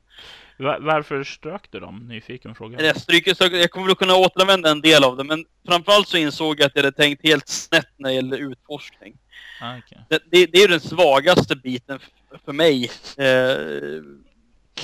Var, 0.56 0.78
varför 0.80 1.25
strök 1.25 1.70
du 1.70 1.80
dem? 1.80 2.08
Nyfiken 2.08 2.54
fråga. 2.54 2.82
Jag, 2.82 3.00
stryker, 3.00 3.56
jag 3.56 3.70
kommer 3.70 3.87
väl 3.87 3.96
kunna 3.96 4.16
återanvända 4.16 4.70
en 4.70 4.80
del 4.80 5.04
av 5.04 5.16
det, 5.16 5.25
men 5.25 5.44
framförallt 5.66 6.08
så 6.08 6.16
insåg 6.16 6.61
jag 6.61 6.66
att 6.66 6.73
jag 6.75 6.82
hade 6.82 6.96
tänkt 6.96 7.23
helt 7.23 7.49
snett 7.49 7.88
när 7.96 8.08
det 8.08 8.14
gäller 8.14 8.38
utforskning. 8.52 9.14
Ah, 9.61 9.78
okay. 9.78 9.99
det, 10.08 10.23
det, 10.30 10.46
det, 10.46 10.62
är 10.62 10.68
den 10.68 10.80
svagaste 10.80 11.56
biten 11.56 11.99
för 12.44 12.52
mig 12.52 12.84
eh, 13.16 14.02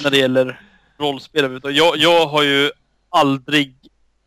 när 0.02 0.10
det 0.10 0.18
gäller 0.18 0.60
rollspel. 0.98 1.60
Jag, 1.64 1.96
jag 1.96 2.26
har 2.26 2.42
ju 2.42 2.70
aldrig 3.08 3.74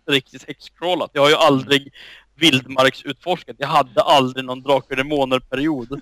riktigt 0.08 0.48
hexcrawlat. 0.48 1.12
Jag 1.14 1.22
har 1.22 1.30
ju 1.30 1.36
aldrig 1.36 1.94
vildmarksutforskat. 2.36 3.56
Jag 3.60 3.68
hade 3.68 4.02
aldrig 4.02 4.46
någon 4.46 4.62
Drakar 4.62 4.96
Demoner-period. 4.96 5.92
uh, 5.92 6.00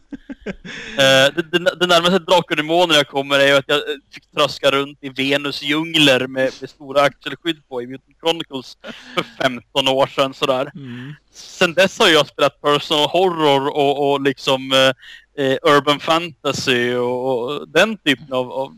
det, 1.35 1.41
det, 1.51 1.75
det 1.79 1.87
närmaste 1.87 2.19
Drakar 2.19 2.55
Demoner 2.55 2.95
jag 2.95 3.07
kommer 3.07 3.39
är 3.39 3.55
att 3.55 3.65
jag 3.67 3.77
eh, 3.77 3.95
fick 4.13 4.31
tröska 4.31 4.71
runt 4.71 4.97
i 5.01 5.09
Venus 5.09 5.61
djungler 5.61 6.27
med, 6.27 6.51
med 6.61 6.69
stora 6.69 7.01
axelskydd 7.01 7.67
på 7.67 7.81
i 7.81 7.87
Mutant 7.87 8.17
Chronicles 8.19 8.77
för 9.15 9.23
15 9.43 9.87
år 9.87 10.07
sedan 10.07 10.33
sådär. 10.33 10.71
Mm. 10.75 11.13
Sen 11.31 11.73
dess 11.73 11.99
har 11.99 12.07
jag 12.07 12.27
spelat 12.27 12.61
personal 12.61 13.09
horror 13.09 13.67
och, 13.67 14.11
och 14.11 14.21
liksom 14.21 14.71
uh, 14.71 15.45
uh, 15.45 15.57
urban 15.61 15.99
fantasy 15.99 16.95
och, 16.95 17.45
och, 17.45 17.69
den 17.69 17.97
typen 17.97 18.33
av, 18.33 18.51
av, 18.51 18.77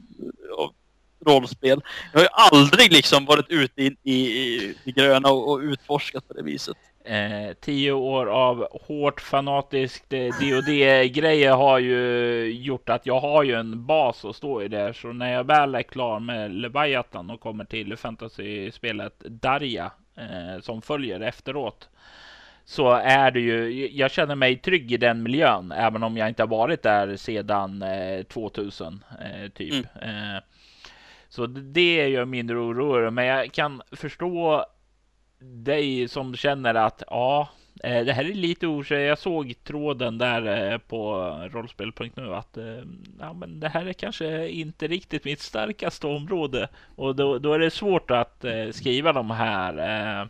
av 0.57 0.73
rollspel. 1.25 1.81
Jag 2.11 2.19
har 2.19 2.23
ju 2.23 2.29
aldrig 2.31 2.91
liksom 2.91 3.25
varit 3.25 3.49
ute 3.49 3.81
i, 3.81 3.95
i, 4.03 4.13
i, 4.13 4.75
i 4.83 4.91
gröna 4.91 5.31
och, 5.31 5.51
och 5.51 5.59
utforskat 5.59 6.27
på 6.27 6.33
det 6.33 6.43
viset. 6.43 6.77
Eh, 7.05 7.53
tio 7.53 7.91
år 7.91 8.25
av 8.25 8.67
hårt 8.87 9.21
fanatiskt 9.21 10.13
eh, 10.13 10.19
DoD-grejer 10.19 11.51
har 11.51 11.79
ju 11.79 12.45
gjort 12.51 12.89
att 12.89 13.05
jag 13.05 13.19
har 13.19 13.43
ju 13.43 13.53
en 13.53 13.85
bas 13.85 14.25
att 14.25 14.35
stå 14.35 14.61
i 14.61 14.67
där. 14.67 14.93
Så 14.93 15.13
när 15.13 15.33
jag 15.33 15.43
väl 15.43 15.75
är 15.75 15.81
klar 15.81 16.19
med 16.19 16.51
Leviathan 16.51 17.29
och 17.29 17.39
kommer 17.39 17.65
till 17.65 17.97
fantasy-spelet 17.97 19.19
Darja 19.19 19.91
eh, 20.17 20.61
som 20.61 20.81
följer 20.81 21.19
efteråt 21.19 21.89
så 22.65 22.91
är 22.91 23.31
det 23.31 23.39
ju, 23.39 23.89
jag 23.91 24.11
känner 24.11 24.35
mig 24.35 24.57
trygg 24.57 24.91
i 24.91 24.97
den 24.97 25.23
miljön, 25.23 25.71
även 25.71 26.03
om 26.03 26.17
jag 26.17 26.29
inte 26.29 26.43
har 26.43 26.47
varit 26.47 26.83
där 26.83 27.15
sedan 27.15 27.81
eh, 27.81 28.23
2000 28.23 29.03
eh, 29.21 29.49
typ. 29.49 29.85
Mm. 30.01 30.41
Så 31.29 31.45
det 31.45 32.01
är 32.01 32.07
ju 32.07 32.25
mindre 32.25 32.57
orolig, 32.57 33.13
men 33.13 33.25
jag 33.25 33.51
kan 33.51 33.81
förstå 33.91 34.65
dig 35.43 36.07
som 36.07 36.35
känner 36.35 36.75
att 36.75 37.03
ja, 37.07 37.49
eh, 37.83 38.05
det 38.05 38.13
här 38.13 38.25
är 38.25 38.33
lite 38.33 38.67
osäkert. 38.67 39.07
Jag 39.07 39.19
såg 39.19 39.53
tråden 39.63 40.17
där 40.17 40.71
eh, 40.71 40.77
på 40.77 41.15
rollspel.nu 41.51 42.35
att 42.35 42.57
eh, 42.57 42.83
ja, 43.19 43.33
men 43.33 43.59
det 43.59 43.69
här 43.69 43.85
är 43.85 43.93
kanske 43.93 44.49
inte 44.49 44.87
riktigt 44.87 45.25
mitt 45.25 45.41
starkaste 45.41 46.07
område 46.07 46.67
och 46.95 47.15
då, 47.15 47.39
då 47.39 47.53
är 47.53 47.59
det 47.59 47.71
svårt 47.71 48.11
att 48.11 48.45
skriva 48.71 49.13
de 49.13 49.31
här 49.31 50.29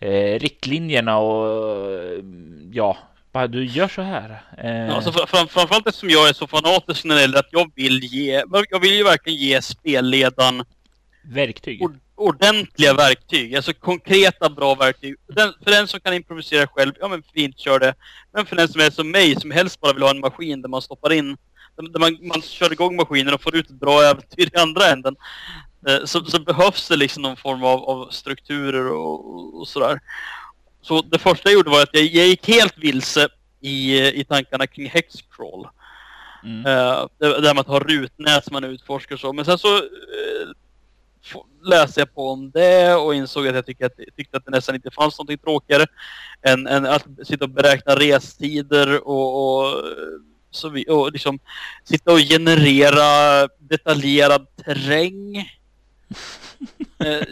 eh, 0.00 0.38
riktlinjerna 0.38 1.18
och 1.18 1.82
ja, 2.72 2.96
bara 3.32 3.46
du 3.46 3.64
gör 3.64 3.88
så 3.88 4.02
här. 4.02 4.42
Eh... 4.58 4.96
Alltså 4.96 5.12
fram, 5.12 5.48
framförallt 5.48 5.86
eftersom 5.86 6.10
jag 6.10 6.28
är 6.28 6.32
så 6.32 6.46
fanatisk 6.46 7.04
när 7.04 7.14
det 7.14 7.20
gäller 7.20 7.38
att 7.38 7.52
jag 7.52 7.70
vill 7.74 8.04
ge, 8.04 8.44
jag 8.70 8.80
vill 8.80 8.94
ju 8.94 9.04
verkligen 9.04 9.38
ge 9.38 9.62
spelledaren 9.62 10.64
verktyg 11.22 11.82
ordentliga 12.22 12.94
verktyg, 12.94 13.56
alltså 13.56 13.72
konkreta 13.72 14.50
bra 14.50 14.74
verktyg. 14.74 15.16
Den, 15.26 15.52
för 15.64 15.70
den 15.70 15.88
som 15.88 16.00
kan 16.00 16.14
improvisera 16.14 16.66
själv, 16.66 16.92
ja 17.00 17.08
men 17.08 17.22
fint, 17.34 17.58
kör 17.58 17.78
det. 17.78 17.94
Men 18.32 18.46
för 18.46 18.56
den 18.56 18.68
som 18.68 18.80
är 18.80 18.90
som 18.90 19.10
mig, 19.10 19.40
som 19.40 19.50
helst 19.50 19.80
bara 19.80 19.92
vill 19.92 20.02
ha 20.02 20.10
en 20.10 20.20
maskin 20.20 20.62
där 20.62 20.68
man 20.68 20.82
stoppar 20.82 21.12
in, 21.12 21.36
där 21.76 22.00
man, 22.00 22.18
man 22.22 22.42
kör 22.42 22.72
igång 22.72 22.96
maskinen 22.96 23.34
och 23.34 23.42
får 23.42 23.56
ut 23.56 23.70
ett 23.70 23.80
bra 23.80 24.02
äventyr 24.02 24.48
i 24.54 24.58
andra 24.58 24.86
änden. 24.86 25.16
Eh, 25.88 26.04
så, 26.04 26.24
så, 26.24 26.40
behövs 26.40 26.88
det 26.88 26.96
liksom 26.96 27.22
någon 27.22 27.36
form 27.36 27.64
av, 27.64 27.84
av 27.84 28.08
strukturer 28.10 28.92
och, 28.92 29.60
och, 29.60 29.68
sådär. 29.68 30.00
Så 30.82 31.02
det 31.02 31.18
första 31.18 31.48
jag 31.48 31.54
gjorde 31.54 31.70
var 31.70 31.82
att 31.82 31.88
jag, 31.92 32.04
jag 32.04 32.26
gick 32.26 32.48
helt 32.48 32.78
vilse 32.78 33.28
i, 33.60 33.98
i 34.20 34.24
tankarna 34.24 34.66
kring 34.66 34.88
Hexcrawl. 34.88 35.68
Mm. 36.44 36.58
Uh, 36.58 37.06
där 37.18 37.54
man 37.54 37.64
har 37.66 37.80
rutnät 37.80 38.44
som 38.44 38.52
man 38.52 38.64
utforskar 38.64 39.16
så. 39.16 39.32
Men 39.32 39.44
sen 39.44 39.58
så 39.58 39.76
uh, 39.76 39.82
läste 41.62 42.00
jag 42.00 42.14
på 42.14 42.30
om 42.30 42.50
det 42.50 42.94
och 42.94 43.14
insåg 43.14 43.48
att 43.48 43.54
jag 43.54 43.66
tyckte 43.66 43.86
att, 43.86 43.96
tyckte 44.16 44.36
att 44.36 44.44
det 44.44 44.50
nästan 44.50 44.74
inte 44.74 44.90
fanns 44.90 45.18
något 45.18 45.42
tråkigare 45.42 45.86
än, 46.42 46.66
än 46.66 46.86
att 46.86 47.06
sitta 47.24 47.44
och 47.44 47.50
beräkna 47.50 47.94
restider 47.94 49.08
och, 49.08 49.64
och 49.64 49.84
så 50.50 50.68
vi, 50.68 50.84
och 50.88 51.12
liksom 51.12 51.38
sitta 51.84 52.12
och 52.12 52.18
generera 52.18 53.48
detaljerad 53.58 54.46
terräng. 54.56 55.36
eh, 56.98 57.24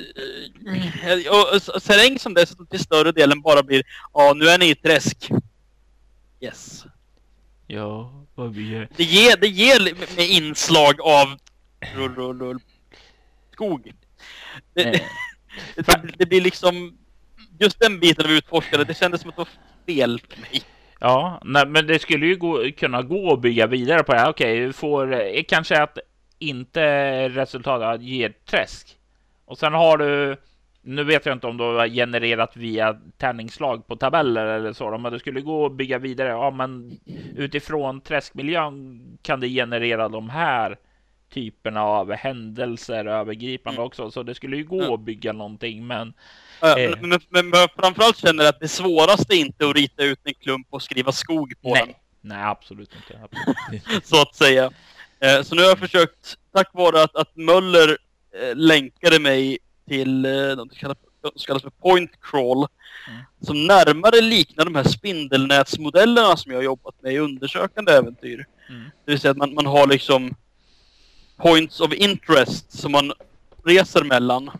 och, 1.30 1.74
och 1.74 1.82
terräng 1.82 2.18
som 2.18 2.34
dessutom 2.34 2.66
till 2.66 2.80
större 2.80 3.12
delen 3.12 3.42
bara 3.42 3.62
blir 3.62 3.82
ja, 4.12 4.32
nu 4.36 4.48
är 4.48 4.58
ni 4.58 4.70
i 4.70 4.74
träsk. 4.74 5.30
Yes. 6.40 6.84
Ja, 7.66 8.24
vad 8.34 8.54
vi 8.54 8.70
gör. 8.70 8.88
Det 8.96 9.04
ger, 9.04 9.36
det 9.36 9.48
ger 9.48 9.94
med 10.16 10.28
inslag 10.30 11.00
av 11.00 11.38
rull, 11.94 12.14
rull, 12.14 12.40
rull 12.40 12.60
skog. 13.60 13.92
Det, 14.74 14.84
det, 15.76 16.12
det, 16.18 16.26
blir 16.26 16.40
liksom... 16.40 16.98
Just 17.58 17.80
den 17.80 18.00
biten 18.00 18.24
av 18.24 18.32
utforskare, 18.32 18.84
det 18.84 18.94
kändes 18.94 19.20
som 19.20 19.30
att 19.30 19.36
det 19.36 19.40
var 19.40 19.48
fel 19.86 20.20
för 20.28 20.40
mig. 20.40 20.62
Ja, 21.00 21.40
nej, 21.44 21.66
men 21.66 21.86
det 21.86 21.98
skulle 21.98 22.26
ju 22.26 22.36
gå, 22.36 22.70
kunna 22.76 23.02
gå 23.02 23.32
att 23.32 23.40
bygga 23.40 23.66
vidare 23.66 24.02
på 24.02 24.12
det. 24.12 24.28
Okej, 24.28 24.60
okay, 24.60 24.72
får 24.72 25.12
eh, 25.12 25.42
kanske 25.48 25.82
att 25.82 25.98
inte 26.38 27.28
resultatet 27.28 28.02
ger 28.02 28.32
träsk. 28.50 28.96
Och 29.44 29.58
sen 29.58 29.74
har 29.74 29.98
du, 29.98 30.36
nu 30.82 31.04
vet 31.04 31.26
jag 31.26 31.32
inte 31.32 31.46
om 31.46 31.56
du 31.56 31.64
har 31.64 31.88
genererat 31.88 32.56
via 32.56 32.96
tärningsslag 33.18 33.86
på 33.86 33.96
tabeller 33.96 34.46
eller 34.46 34.72
så, 34.72 34.98
men 34.98 35.12
det 35.12 35.18
skulle 35.18 35.40
gå 35.40 35.66
att 35.66 35.72
bygga 35.72 35.98
vidare. 35.98 36.28
Ja, 36.28 36.50
men 36.50 37.00
utifrån 37.36 38.00
träskmiljön 38.00 39.00
kan 39.22 39.40
det 39.40 39.48
generera 39.48 40.08
de 40.08 40.30
här 40.30 40.78
typerna 41.30 41.82
av 41.82 42.12
händelser 42.12 43.04
övergripande 43.04 43.76
mm. 43.76 43.86
också. 43.86 44.10
Så 44.10 44.22
det 44.22 44.34
skulle 44.34 44.56
ju 44.56 44.64
gå 44.64 44.94
att 44.94 45.00
bygga 45.00 45.32
någonting, 45.32 45.86
men... 45.86 46.12
Ja, 46.60 46.78
eh... 46.78 46.90
men, 47.00 47.20
men, 47.28 47.48
men, 47.50 47.68
framförallt 47.78 48.16
känner 48.16 48.44
jag 48.44 48.54
att 48.54 48.60
det 48.60 48.68
svåraste 48.68 49.34
är 49.34 49.38
inte 49.38 49.68
att 49.68 49.76
rita 49.76 50.04
ut 50.04 50.20
en 50.24 50.34
klump 50.34 50.66
och 50.70 50.82
skriva 50.82 51.12
skog 51.12 51.54
på 51.62 51.74
Nej. 51.74 51.86
den. 51.86 51.94
Nej, 52.20 52.42
absolut 52.42 52.90
inte. 52.94 53.20
Absolut. 53.24 54.06
så 54.06 54.22
att 54.22 54.34
säga. 54.34 54.70
Eh, 55.20 55.42
så 55.42 55.54
nu 55.54 55.62
har 55.62 55.68
jag 55.68 55.78
försökt, 55.78 56.36
tack 56.54 56.70
vare 56.74 57.02
att, 57.02 57.16
att 57.16 57.36
Möller 57.36 57.98
eh, 58.34 58.56
länkade 58.56 59.18
mig 59.18 59.58
till 59.88 60.24
eh, 60.24 60.32
något 60.32 60.68
som 60.68 60.78
kallas, 60.80 60.98
som 61.22 61.46
kallas 61.46 61.62
för 61.62 61.70
point 61.70 62.10
crawl, 62.20 62.66
mm. 63.08 63.22
som 63.40 63.66
närmare 63.66 64.20
liknar 64.20 64.64
de 64.64 64.74
här 64.74 64.84
spindelnätsmodellerna 64.84 66.36
som 66.36 66.52
jag 66.52 66.58
har 66.58 66.64
jobbat 66.64 67.02
med 67.02 67.12
i 67.12 67.18
undersökande 67.18 67.92
äventyr. 67.92 68.46
Mm. 68.68 68.84
Det 69.04 69.10
vill 69.12 69.20
säga 69.20 69.30
att 69.30 69.36
man, 69.36 69.54
man 69.54 69.66
har 69.66 69.86
liksom 69.86 70.34
points 71.42 71.80
of 71.80 71.92
interest 71.92 72.72
som 72.72 72.92
man 72.92 73.12
reser 73.64 74.04
mellan. 74.04 74.50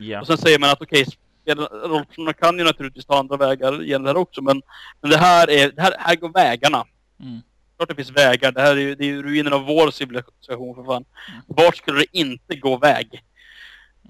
Yeah. 0.00 0.20
Och 0.20 0.26
sen 0.26 0.38
säger 0.38 0.58
man 0.58 0.70
att 0.70 0.82
okej, 0.82 1.06
okay, 1.46 1.64
rollpersonerna 1.88 2.32
kan 2.32 2.58
ju 2.58 2.64
naturligtvis 2.64 3.06
ta 3.06 3.18
andra 3.18 3.36
vägar 3.36 3.82
genom 3.82 4.02
det 4.02 4.08
här 4.08 4.16
också, 4.16 4.42
men, 4.42 4.62
men 5.00 5.10
det 5.10 5.18
här 5.18 5.50
är, 5.50 5.72
det 5.72 5.82
här, 5.82 5.94
här 5.98 6.16
går 6.16 6.28
vägarna. 6.28 6.84
Mm. 7.20 7.40
Klart 7.76 7.88
det 7.88 7.94
finns 7.94 8.10
vägar, 8.10 8.52
det 8.52 8.60
här 8.60 8.76
är 8.76 8.80
ju, 8.80 8.94
det 8.94 9.04
är 9.04 9.08
ju 9.08 9.22
ruinen 9.22 9.52
av 9.52 9.66
vår 9.66 9.90
civilisation 9.90 10.74
för 10.74 10.84
fan. 10.84 11.04
Mm. 11.28 11.42
Vart 11.46 11.76
skulle 11.76 11.98
det 11.98 12.18
inte 12.18 12.56
gå 12.56 12.76
väg? 12.76 13.22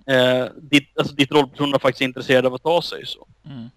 Eh, 0.06 0.46
dit, 0.56 0.98
alltså 0.98 1.14
dit 1.14 1.32
rollpersonerna 1.32 1.78
faktiskt 1.78 2.00
är 2.00 2.04
intresserade 2.04 2.48
av 2.48 2.54
att 2.54 2.62
ta 2.62 2.82
sig 2.82 3.06
så. 3.06 3.26
Mm. 3.44 3.70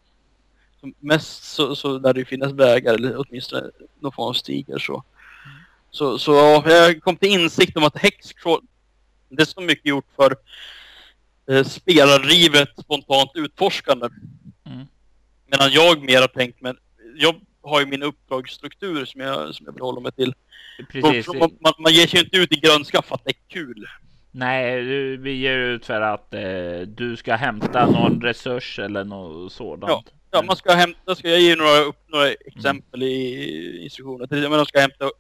så 0.82 0.92
mest 1.00 1.44
så, 1.44 1.76
så 1.76 1.98
där 1.98 2.14
det 2.14 2.26
finnas 2.26 2.52
vägar, 2.52 2.94
eller 2.94 3.16
åtminstone 3.18 3.64
någon 4.00 4.12
form 4.12 4.30
av 4.30 4.34
stigar 4.34 4.80
så. 4.80 5.04
Så, 5.98 6.20
så 6.20 6.32
jag 6.66 7.02
kom 7.02 7.16
till 7.18 7.30
insikt 7.30 7.78
om 7.78 7.84
att 7.84 7.98
Hexcrawl, 7.98 8.62
det 9.30 9.42
är 9.42 9.46
så 9.46 9.62
mycket 9.62 9.86
gjort 9.86 10.08
för 10.16 10.36
eh, 11.52 11.64
spelarrivet 11.64 12.70
spontant 12.80 13.32
utforskande. 13.34 14.08
Mm. 14.66 14.88
Medan 15.48 15.72
jag 15.72 16.04
mer 16.04 16.22
har 16.22 16.28
tänkt, 16.28 16.62
men 16.62 16.78
jag 17.16 17.36
har 17.64 17.80
ju 17.80 17.86
min 17.86 18.04
uppdragsstruktur 18.04 19.06
som 19.06 19.22
jag, 19.22 19.56
som 19.56 19.66
jag 19.66 19.74
vill 19.74 19.82
hålla 19.82 20.00
mig 20.00 20.12
till. 20.12 20.34
Precis. 20.90 21.28
Man, 21.28 21.52
man, 21.60 21.74
man 21.80 21.94
ger 21.94 22.08
sig 22.08 22.20
inte 22.20 22.38
ut 22.38 22.52
i 22.52 22.60
grönska 22.60 23.02
för 23.02 23.16
att 23.16 23.26
det 23.26 23.32
är 23.32 23.48
kul. 23.48 23.86
Nej, 24.32 24.82
vi 25.18 25.32
ger 25.32 25.58
ut 25.58 25.86
för 25.86 26.02
att 26.02 26.34
eh, 26.34 26.80
du 26.88 27.16
ska 27.18 27.36
hämta 27.36 27.86
någon 27.86 28.22
resurs 28.22 28.80
eller 28.80 29.04
något 29.04 29.54
sådant. 29.54 30.06
Ja, 30.06 30.17
ja 30.32 30.42
man 30.42 30.56
ska 30.56 30.74
hämta, 30.74 31.16
ska 31.16 31.30
jag 31.30 31.40
ge 31.40 31.56
några, 31.56 31.80
upp 31.80 32.04
några 32.08 32.32
exempel 32.32 33.02
mm. 33.02 33.14
i 33.14 33.84
instruktioner. 33.84 34.28
Till 34.28 34.38
exempel, 34.38 34.58
man 34.58 34.66
ska 34.66 34.80
hämta, 34.80 35.12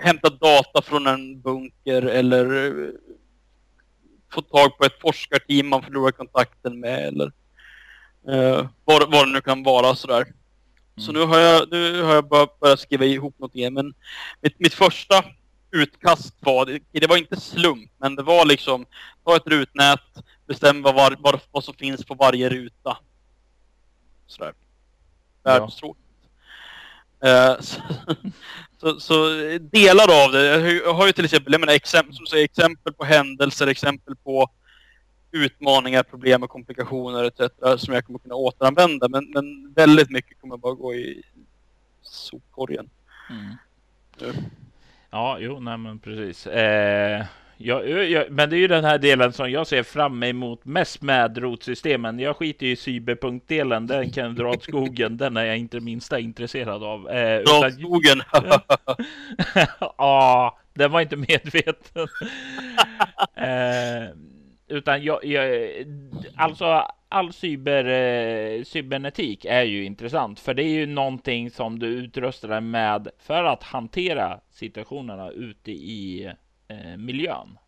hämta 0.00 0.30
data 0.30 0.82
från 0.82 1.06
en 1.06 1.40
bunker 1.40 2.02
eller 2.02 2.66
eh, 2.66 2.90
få 4.32 4.42
tag 4.42 4.78
på 4.78 4.84
ett 4.84 5.00
forskarteam 5.00 5.68
man 5.68 5.82
förlorar 5.82 6.12
kontakten 6.12 6.80
med 6.80 7.06
eller 7.08 7.32
uh, 8.28 8.68
vad, 8.84 9.10
vad 9.10 9.26
det 9.26 9.32
nu 9.32 9.40
kan 9.40 9.62
vara 9.62 9.94
sådär. 9.94 10.22
Mm. 10.22 10.34
Så 10.96 11.12
nu 11.12 11.20
har 11.20 11.38
jag, 11.38 11.70
nu 11.70 12.02
har 12.02 12.14
jag 12.14 12.28
börjat, 12.28 12.60
börjat 12.60 12.80
skriva 12.80 13.04
ihop 13.04 13.38
något 13.38 13.54
igen, 13.54 13.74
men 13.74 13.94
mitt, 14.40 14.60
mitt 14.60 14.74
första 14.74 15.24
utkast 15.70 16.34
var, 16.40 16.66
det, 16.66 16.80
det 16.92 17.06
var 17.06 17.16
inte 17.16 17.40
slump, 17.40 17.90
men 17.98 18.16
det 18.16 18.22
var 18.22 18.44
liksom 18.44 18.86
ta 19.24 19.36
ett 19.36 19.46
rutnät, 19.46 20.00
bestämma 20.46 20.92
var, 20.92 21.16
vad, 21.18 21.40
vad 21.50 21.64
som 21.64 21.74
finns 21.74 22.04
på 22.04 22.14
varje 22.14 22.48
ruta. 22.48 22.98
Sådär. 24.28 24.54
Världstråkigt. 25.42 26.04
Ja. 27.20 27.56
Uh, 27.56 27.60
så, 27.60 27.80
så, 28.78 29.00
så, 29.00 29.28
delar 29.60 30.24
av 30.24 30.32
det, 30.32 30.72
jag 30.72 30.94
har 30.94 31.06
ju 31.06 31.12
till 31.12 31.24
exempel, 31.24 31.52
jag 31.52 31.60
menar, 31.60 31.72
exempel, 31.72 32.14
som 32.14 32.26
säger, 32.26 32.44
exempel 32.44 32.92
på 32.92 33.04
händelser, 33.04 33.66
exempel 33.66 34.16
på 34.16 34.50
utmaningar, 35.32 36.02
problem 36.02 36.42
och 36.42 36.50
komplikationer 36.50 37.24
etc. 37.24 37.40
som 37.84 37.94
jag 37.94 38.06
kommer 38.06 38.18
kunna 38.18 38.34
återanvända. 38.34 39.08
Men, 39.08 39.30
men 39.30 39.72
väldigt 39.72 40.10
mycket 40.10 40.40
kommer 40.40 40.56
bara 40.56 40.74
gå 40.74 40.94
i 40.94 41.22
sopkorgen. 42.02 42.90
Mm. 43.30 43.54
Ja, 45.10 45.38
jo, 45.40 45.60
nej 45.60 45.78
men 45.78 45.98
precis. 45.98 46.46
Eh, 46.46 47.24
ja, 47.58 47.82
ja, 47.84 48.24
men 48.30 48.50
det 48.50 48.56
är 48.56 48.58
ju 48.58 48.68
den 48.68 48.84
här 48.84 48.98
delen 48.98 49.32
som 49.32 49.50
jag 49.50 49.66
ser 49.66 49.82
fram 49.82 50.22
emot 50.22 50.64
mest 50.64 51.02
med 51.02 51.38
rotsystemen. 51.38 52.18
Jag 52.18 52.36
skiter 52.36 52.66
ju 52.66 52.72
i 52.72 52.76
cyberpunktdelen, 52.76 53.86
den 53.86 54.10
kan 54.10 54.34
dra 54.34 54.50
åt 54.50 54.62
skogen. 54.62 55.16
den 55.16 55.36
är 55.36 55.44
jag 55.44 55.58
inte 55.58 55.80
minsta 55.80 56.18
intresserad 56.18 56.84
av. 56.84 57.10
Eh, 57.10 57.42
dra 57.42 57.66
åt 57.66 57.74
skogen? 57.74 58.22
ja, 59.98 60.58
den 60.74 60.90
var 60.90 61.00
inte 61.00 61.16
medveten. 61.16 62.08
eh, 63.34 64.14
utan 64.68 65.04
jag, 65.04 65.24
jag, 65.24 65.68
alltså 66.36 66.84
all 67.08 67.32
cyber, 67.32 67.84
eh, 67.84 68.62
cybernetik 68.64 69.44
är 69.44 69.62
ju 69.62 69.84
intressant, 69.84 70.40
för 70.40 70.54
det 70.54 70.62
är 70.62 70.70
ju 70.70 70.86
någonting 70.86 71.50
som 71.50 71.78
du 71.78 71.86
utrustar 71.86 72.60
med 72.60 73.08
för 73.18 73.44
att 73.44 73.62
hantera 73.62 74.40
situationerna 74.50 75.30
ute 75.30 75.72
i 75.72 76.32
Eh, 76.68 76.96
miljön. 76.96 77.58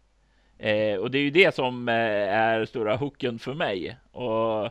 Eh, 0.59 0.97
och 0.97 1.11
det 1.11 1.19
är 1.19 1.23
ju 1.23 1.31
det 1.31 1.55
som 1.55 1.89
eh, 1.89 1.95
är 2.35 2.65
stora 2.65 2.97
hooken 2.97 3.39
för 3.39 3.55
mig. 3.55 3.97
Och 4.13 4.71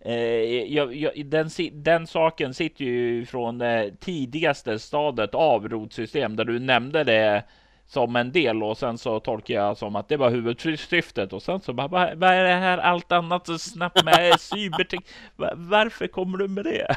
eh, 0.00 0.72
jag, 0.74 0.94
jag, 0.94 1.26
den, 1.26 1.50
den, 1.72 2.06
saken 2.06 2.54
sitter 2.54 2.84
ju 2.84 3.26
från 3.26 3.60
eh, 3.60 3.88
tidigaste 4.00 4.78
stadiet 4.78 5.34
av 5.34 5.68
rotsystem 5.68 6.36
där 6.36 6.44
du 6.44 6.58
nämnde 6.58 7.04
det 7.04 7.44
som 7.92 8.16
en 8.16 8.32
del 8.32 8.62
och 8.62 8.78
sen 8.78 8.98
så 8.98 9.20
tolkar 9.20 9.54
jag 9.54 9.76
som 9.76 9.96
att 9.96 10.08
det 10.08 10.16
var 10.16 10.30
huvudsyftet 10.30 11.32
och 11.32 11.42
sen 11.42 11.60
så 11.60 11.72
bara 11.72 11.88
vad, 11.88 12.30
är 12.30 12.44
det 12.44 12.54
här 12.54 12.78
allt 12.78 13.12
annat 13.12 13.46
så 13.46 13.58
snabbt 13.58 14.04
med 14.04 14.40
cybertek 14.40 15.00
varför 15.54 16.06
kommer 16.06 16.38
du 16.38 16.48
med 16.48 16.64
det? 16.64 16.86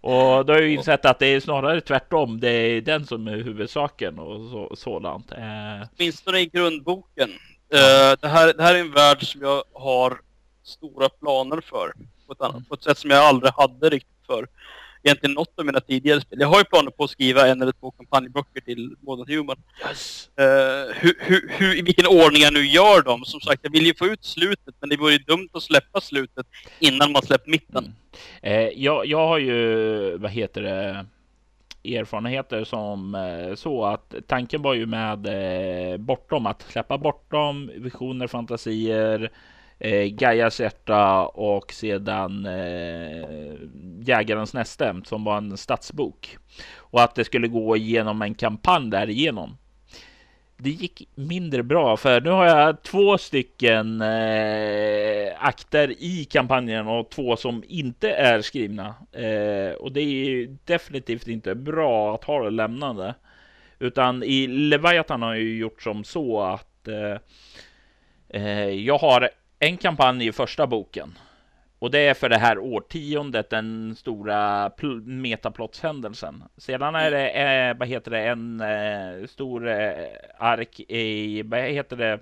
och 0.00 0.46
då 0.46 0.52
har 0.52 0.60
jag 0.60 0.62
ju 0.62 0.74
insett 0.74 1.04
att 1.04 1.18
det 1.18 1.26
är 1.26 1.40
snarare 1.40 1.80
tvärtom. 1.80 2.40
Det 2.40 2.48
är 2.48 2.80
den 2.80 3.06
som 3.06 3.28
är 3.28 3.36
huvudsaken 3.36 4.18
och 4.18 4.50
så, 4.50 4.76
sådant. 4.76 5.32
Eh. 5.32 5.88
Åtminstone 5.96 6.38
i 6.38 6.46
grundboken. 6.46 7.28
Uh, 7.28 8.16
det, 8.20 8.28
här, 8.28 8.54
det 8.54 8.62
här 8.62 8.74
är 8.74 8.80
en 8.80 8.92
värld 8.92 9.26
som 9.26 9.40
jag 9.40 9.64
har 9.72 10.20
stora 10.62 11.08
planer 11.08 11.60
för 11.60 11.92
på 12.26 12.32
ett, 12.32 12.40
annat, 12.40 12.54
mm. 12.54 12.64
på 12.64 12.74
ett 12.74 12.82
sätt 12.82 12.98
som 12.98 13.10
jag 13.10 13.24
aldrig 13.24 13.52
hade 13.52 13.88
riktigt 13.88 14.26
för 14.26 14.46
egentligen 15.02 15.34
något 15.34 15.58
av 15.58 15.66
mina 15.66 15.80
tidigare 15.80 16.20
spel. 16.20 16.40
Jag 16.40 16.48
har 16.48 16.58
ju 16.58 16.64
planer 16.64 16.90
på 16.90 17.04
att 17.04 17.10
skriva 17.10 17.48
en 17.48 17.62
eller 17.62 17.72
två 17.72 17.90
kampanjböcker 17.90 18.60
till 18.60 18.96
Modern 19.00 19.36
Human. 19.36 19.56
Yes. 19.88 20.30
Uh, 20.40 20.94
hur, 20.94 21.14
hur, 21.20 21.50
hur, 21.58 21.78
I 21.78 21.82
vilken 21.82 22.06
ordning 22.06 22.42
jag 22.42 22.52
nu 22.52 22.66
gör 22.66 23.02
dem. 23.02 23.24
Som 23.24 23.40
sagt, 23.40 23.60
jag 23.62 23.70
vill 23.70 23.86
ju 23.86 23.94
få 23.94 24.06
ut 24.06 24.24
slutet, 24.24 24.74
men 24.80 24.88
det 24.88 24.96
vore 24.96 25.12
ju 25.12 25.18
dumt 25.18 25.48
att 25.52 25.62
släppa 25.62 26.00
slutet 26.00 26.46
innan 26.78 27.12
man 27.12 27.22
släppt 27.22 27.46
mitten. 27.46 27.94
Mm. 28.42 28.66
Uh, 28.66 28.72
jag, 28.82 29.06
jag 29.06 29.28
har 29.28 29.38
ju, 29.38 30.16
vad 30.18 30.30
heter 30.30 30.62
det, 30.62 31.06
erfarenheter 31.84 32.64
som 32.64 33.14
uh, 33.14 33.54
så 33.54 33.84
att 33.84 34.14
tanken 34.26 34.62
var 34.62 34.74
ju 34.74 34.86
med 34.86 35.26
bortom 36.00 36.46
att 36.46 36.62
släppa 36.62 36.98
bortom 36.98 37.70
visioner, 37.74 38.26
fantasier, 38.26 39.30
eh, 39.82 40.06
Gaias 40.06 40.60
hjärta 40.60 41.26
och 41.26 41.72
sedan 41.72 42.46
eh, 42.46 43.54
Jägarens 44.08 44.54
näste 44.54 45.00
som 45.04 45.24
var 45.24 45.36
en 45.36 45.56
stadsbok. 45.56 46.38
Och 46.76 47.02
att 47.02 47.14
det 47.14 47.24
skulle 47.24 47.48
gå 47.48 47.76
igenom 47.76 48.22
en 48.22 48.34
kampanj 48.34 48.90
därigenom. 48.90 49.56
Det 50.56 50.70
gick 50.70 51.08
mindre 51.14 51.62
bra 51.62 51.96
för 51.96 52.20
nu 52.20 52.30
har 52.30 52.46
jag 52.46 52.82
två 52.82 53.18
stycken 53.18 54.00
eh, 54.00 55.32
akter 55.38 55.94
i 55.98 56.24
kampanjen 56.24 56.86
och 56.86 57.10
två 57.10 57.36
som 57.36 57.64
inte 57.68 58.10
är 58.10 58.42
skrivna. 58.42 58.94
Eh, 59.12 59.72
och 59.72 59.92
det 59.92 60.00
är 60.00 60.56
definitivt 60.64 61.28
inte 61.28 61.54
bra 61.54 62.14
att 62.14 62.24
ha 62.24 62.44
det 62.44 62.50
lämnande. 62.50 63.14
Utan 63.78 64.22
i 64.22 64.46
Leviathan 64.46 65.22
har 65.22 65.34
jag 65.34 65.44
gjort 65.44 65.82
som 65.82 66.04
så 66.04 66.42
att 66.42 66.88
eh, 66.88 67.16
eh 68.28 68.68
jag 68.68 68.98
har 68.98 69.30
en 69.58 69.76
kampanj 69.76 70.26
i 70.26 70.32
första 70.32 70.66
boken. 70.66 71.18
Och 71.82 71.90
det 71.90 71.98
är 71.98 72.14
för 72.14 72.28
det 72.28 72.38
här 72.38 72.58
årtiondet, 72.58 73.50
den 73.50 73.96
stora 73.96 74.70
metaplotshändelsen. 75.04 76.42
Sedan 76.56 76.94
är 76.94 77.10
det, 77.10 77.30
eh, 77.30 77.76
vad 77.78 77.88
heter 77.88 78.10
det, 78.10 78.20
en 78.20 78.60
eh, 78.60 79.26
stor 79.26 79.68
eh, 79.68 80.06
ark 80.38 80.80
i, 80.80 81.42
vad 81.42 81.60
heter 81.60 81.96
det, 81.96 82.18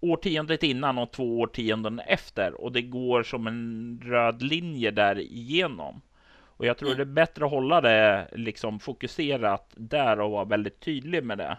årtiondet 0.00 0.62
innan 0.62 0.98
och 0.98 1.12
två 1.12 1.40
årtionden 1.40 2.00
efter. 2.06 2.60
Och 2.60 2.72
det 2.72 2.82
går 2.82 3.22
som 3.22 3.46
en 3.46 4.00
röd 4.04 4.42
linje 4.42 4.90
där 4.90 5.18
igenom. 5.18 6.00
Och 6.42 6.66
jag 6.66 6.78
tror 6.78 6.88
mm. 6.88 6.98
det 6.98 7.02
är 7.02 7.14
bättre 7.26 7.44
att 7.44 7.50
hålla 7.50 7.80
det 7.80 8.26
liksom 8.32 8.80
fokuserat 8.80 9.72
där 9.74 10.20
och 10.20 10.30
vara 10.30 10.44
väldigt 10.44 10.80
tydlig 10.80 11.24
med 11.24 11.38
det. 11.38 11.56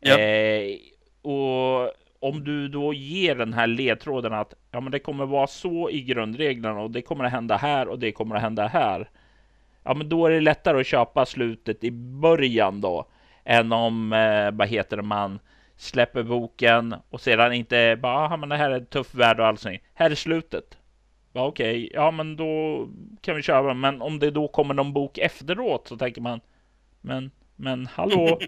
Ja. 0.00 0.18
Eh, 0.18 0.78
och 1.22 1.92
om 2.18 2.44
du 2.44 2.68
då 2.68 2.94
ger 2.94 3.34
den 3.34 3.52
här 3.52 3.66
ledtråden 3.66 4.32
att 4.32 4.54
ja, 4.72 4.80
men 4.80 4.92
det 4.92 4.98
kommer 4.98 5.26
vara 5.26 5.46
så 5.46 5.90
i 5.90 6.02
grundreglerna 6.02 6.80
och 6.80 6.90
det 6.90 7.02
kommer 7.02 7.24
att 7.24 7.32
hända 7.32 7.56
här 7.56 7.88
och 7.88 7.98
det 7.98 8.12
kommer 8.12 8.36
att 8.36 8.42
hända 8.42 8.66
här. 8.66 9.10
Ja, 9.84 9.94
men 9.94 10.08
då 10.08 10.26
är 10.26 10.30
det 10.30 10.40
lättare 10.40 10.80
att 10.80 10.86
köpa 10.86 11.26
slutet 11.26 11.84
i 11.84 11.90
början 11.90 12.80
då 12.80 13.06
än 13.44 13.72
om 13.72 14.12
eh, 14.12 14.50
vad 14.50 14.68
heter 14.68 14.96
det 14.96 15.02
man 15.02 15.38
släpper 15.76 16.22
boken 16.22 16.94
och 17.10 17.20
sedan 17.20 17.52
inte 17.52 17.98
bara 18.02 18.30
ja, 18.30 18.36
men 18.36 18.48
det 18.48 18.56
här 18.56 18.70
är 18.70 18.74
en 18.74 18.86
tuff 18.86 19.14
värld 19.14 19.40
och 19.40 19.46
allting. 19.46 19.78
Här 19.94 20.10
är 20.10 20.14
slutet. 20.14 20.78
Ja, 21.32 21.46
okej, 21.46 21.70
okay. 21.70 21.90
ja, 21.94 22.10
men 22.10 22.36
då 22.36 22.88
kan 23.20 23.36
vi 23.36 23.42
köra. 23.42 23.74
Men 23.74 24.02
om 24.02 24.18
det 24.18 24.30
då 24.30 24.48
kommer 24.48 24.74
någon 24.74 24.92
bok 24.92 25.18
efteråt 25.18 25.88
så 25.88 25.96
tänker 25.96 26.20
man. 26.20 26.40
Men 27.00 27.30
men 27.62 27.86
hallå? 27.86 28.40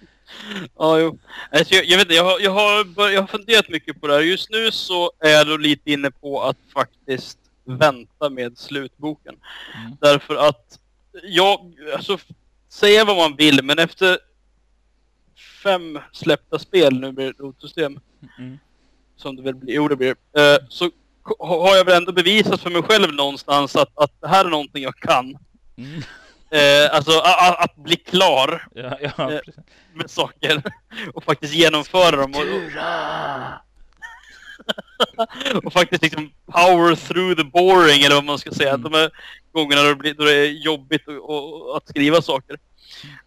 ja, 0.78 0.98
jo. 0.98 1.18
Alltså, 1.50 1.74
jag, 1.74 1.84
jag, 1.84 1.96
vet 1.96 2.04
inte, 2.04 2.14
jag 2.14 2.24
har, 2.24 2.40
jag, 2.40 2.50
har, 2.50 3.10
jag 3.10 3.20
har 3.20 3.26
funderat 3.26 3.68
mycket 3.68 4.00
på 4.00 4.06
det 4.06 4.14
här. 4.14 4.20
Just 4.20 4.50
nu 4.50 4.70
så 4.72 5.12
är 5.18 5.30
jag 5.30 5.60
lite 5.60 5.90
inne 5.90 6.10
på 6.10 6.42
att 6.42 6.56
faktiskt 6.74 7.38
vänta 7.64 8.30
med 8.30 8.58
slutboken. 8.58 9.34
Mm. 9.74 9.96
Därför 10.00 10.36
att 10.36 10.78
jag, 11.22 11.74
alltså 11.94 12.18
säga 12.68 13.04
vad 13.04 13.16
man 13.16 13.36
vill, 13.36 13.64
men 13.64 13.78
efter 13.78 14.18
fem 15.62 15.98
släppta 16.12 16.58
spel 16.58 17.00
nu 17.00 17.12
med 17.12 17.40
rotsystem, 17.40 18.00
mm. 18.38 18.58
som 19.16 19.36
det 19.36 19.42
väl 19.42 19.54
blir, 19.54 19.74
jo 19.74 19.88
det 19.88 19.96
blir, 19.96 20.16
eh, 20.36 20.66
så 20.68 20.90
har 21.38 21.76
jag 21.76 21.84
väl 21.84 21.96
ändå 21.96 22.12
bevisat 22.12 22.60
för 22.60 22.70
mig 22.70 22.82
själv 22.82 23.14
någonstans 23.14 23.76
att, 23.76 23.98
att 23.98 24.20
det 24.20 24.28
här 24.28 24.44
är 24.44 24.50
någonting 24.50 24.82
jag 24.82 24.96
kan. 24.96 25.38
Mm. 25.76 26.02
Eh, 26.56 26.94
alltså 26.94 27.18
att, 27.18 27.64
att 27.64 27.76
bli 27.76 27.96
klar 27.96 28.68
ja, 28.74 28.98
ja, 29.00 29.32
eh, 29.32 29.40
med 29.94 30.10
saker 30.10 30.62
och 31.14 31.24
faktiskt 31.24 31.54
genomföra 31.54 32.16
dem. 32.16 32.34
Och, 32.34 32.44
och, 35.64 35.72
faktiskt 35.72 36.02
liksom 36.02 36.30
power 36.46 36.94
through 36.94 37.36
the 37.36 37.44
boring 37.44 38.02
eller 38.02 38.14
vad 38.14 38.24
man 38.24 38.38
ska 38.38 38.50
säga. 38.50 38.74
Mm. 38.74 38.82
De 38.82 38.92
här 38.92 39.10
gångerna 39.52 39.82
då 39.82 39.88
det, 39.88 39.94
blir, 39.94 40.14
då 40.14 40.24
det 40.24 40.34
är 40.34 40.46
jobbigt 40.46 41.08
och, 41.08 41.70
och, 41.70 41.76
att 41.76 41.88
skriva 41.88 42.22
saker. 42.22 42.58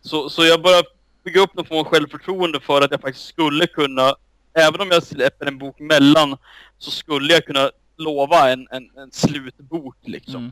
Så, 0.02 0.30
så 0.30 0.46
jag 0.46 0.62
börjar 0.62 0.84
bygga 1.24 1.42
upp 1.42 1.54
någon 1.54 1.65
form 1.65 1.80
av 1.80 1.86
självförtroende 1.86 2.60
för 2.60 2.82
att 2.82 2.92
jag 2.92 3.02
faktiskt 3.02 3.28
skulle 3.28 3.68
kunna, 3.68 4.15
även 4.54 4.82
om 4.82 4.92
jag 4.92 5.04
släpper 5.04 5.46
en 5.46 5.58
bok 5.58 5.80
mellan, 5.80 6.38
så 6.78 6.92
skulle 6.92 7.34
jag 7.34 7.46
kunna 7.46 7.72
lova 7.98 8.50
en, 8.50 8.68
en, 8.72 8.89
en 8.98 9.12
slutbok 9.12 9.98
liksom. 10.02 10.36
Mm. 10.36 10.52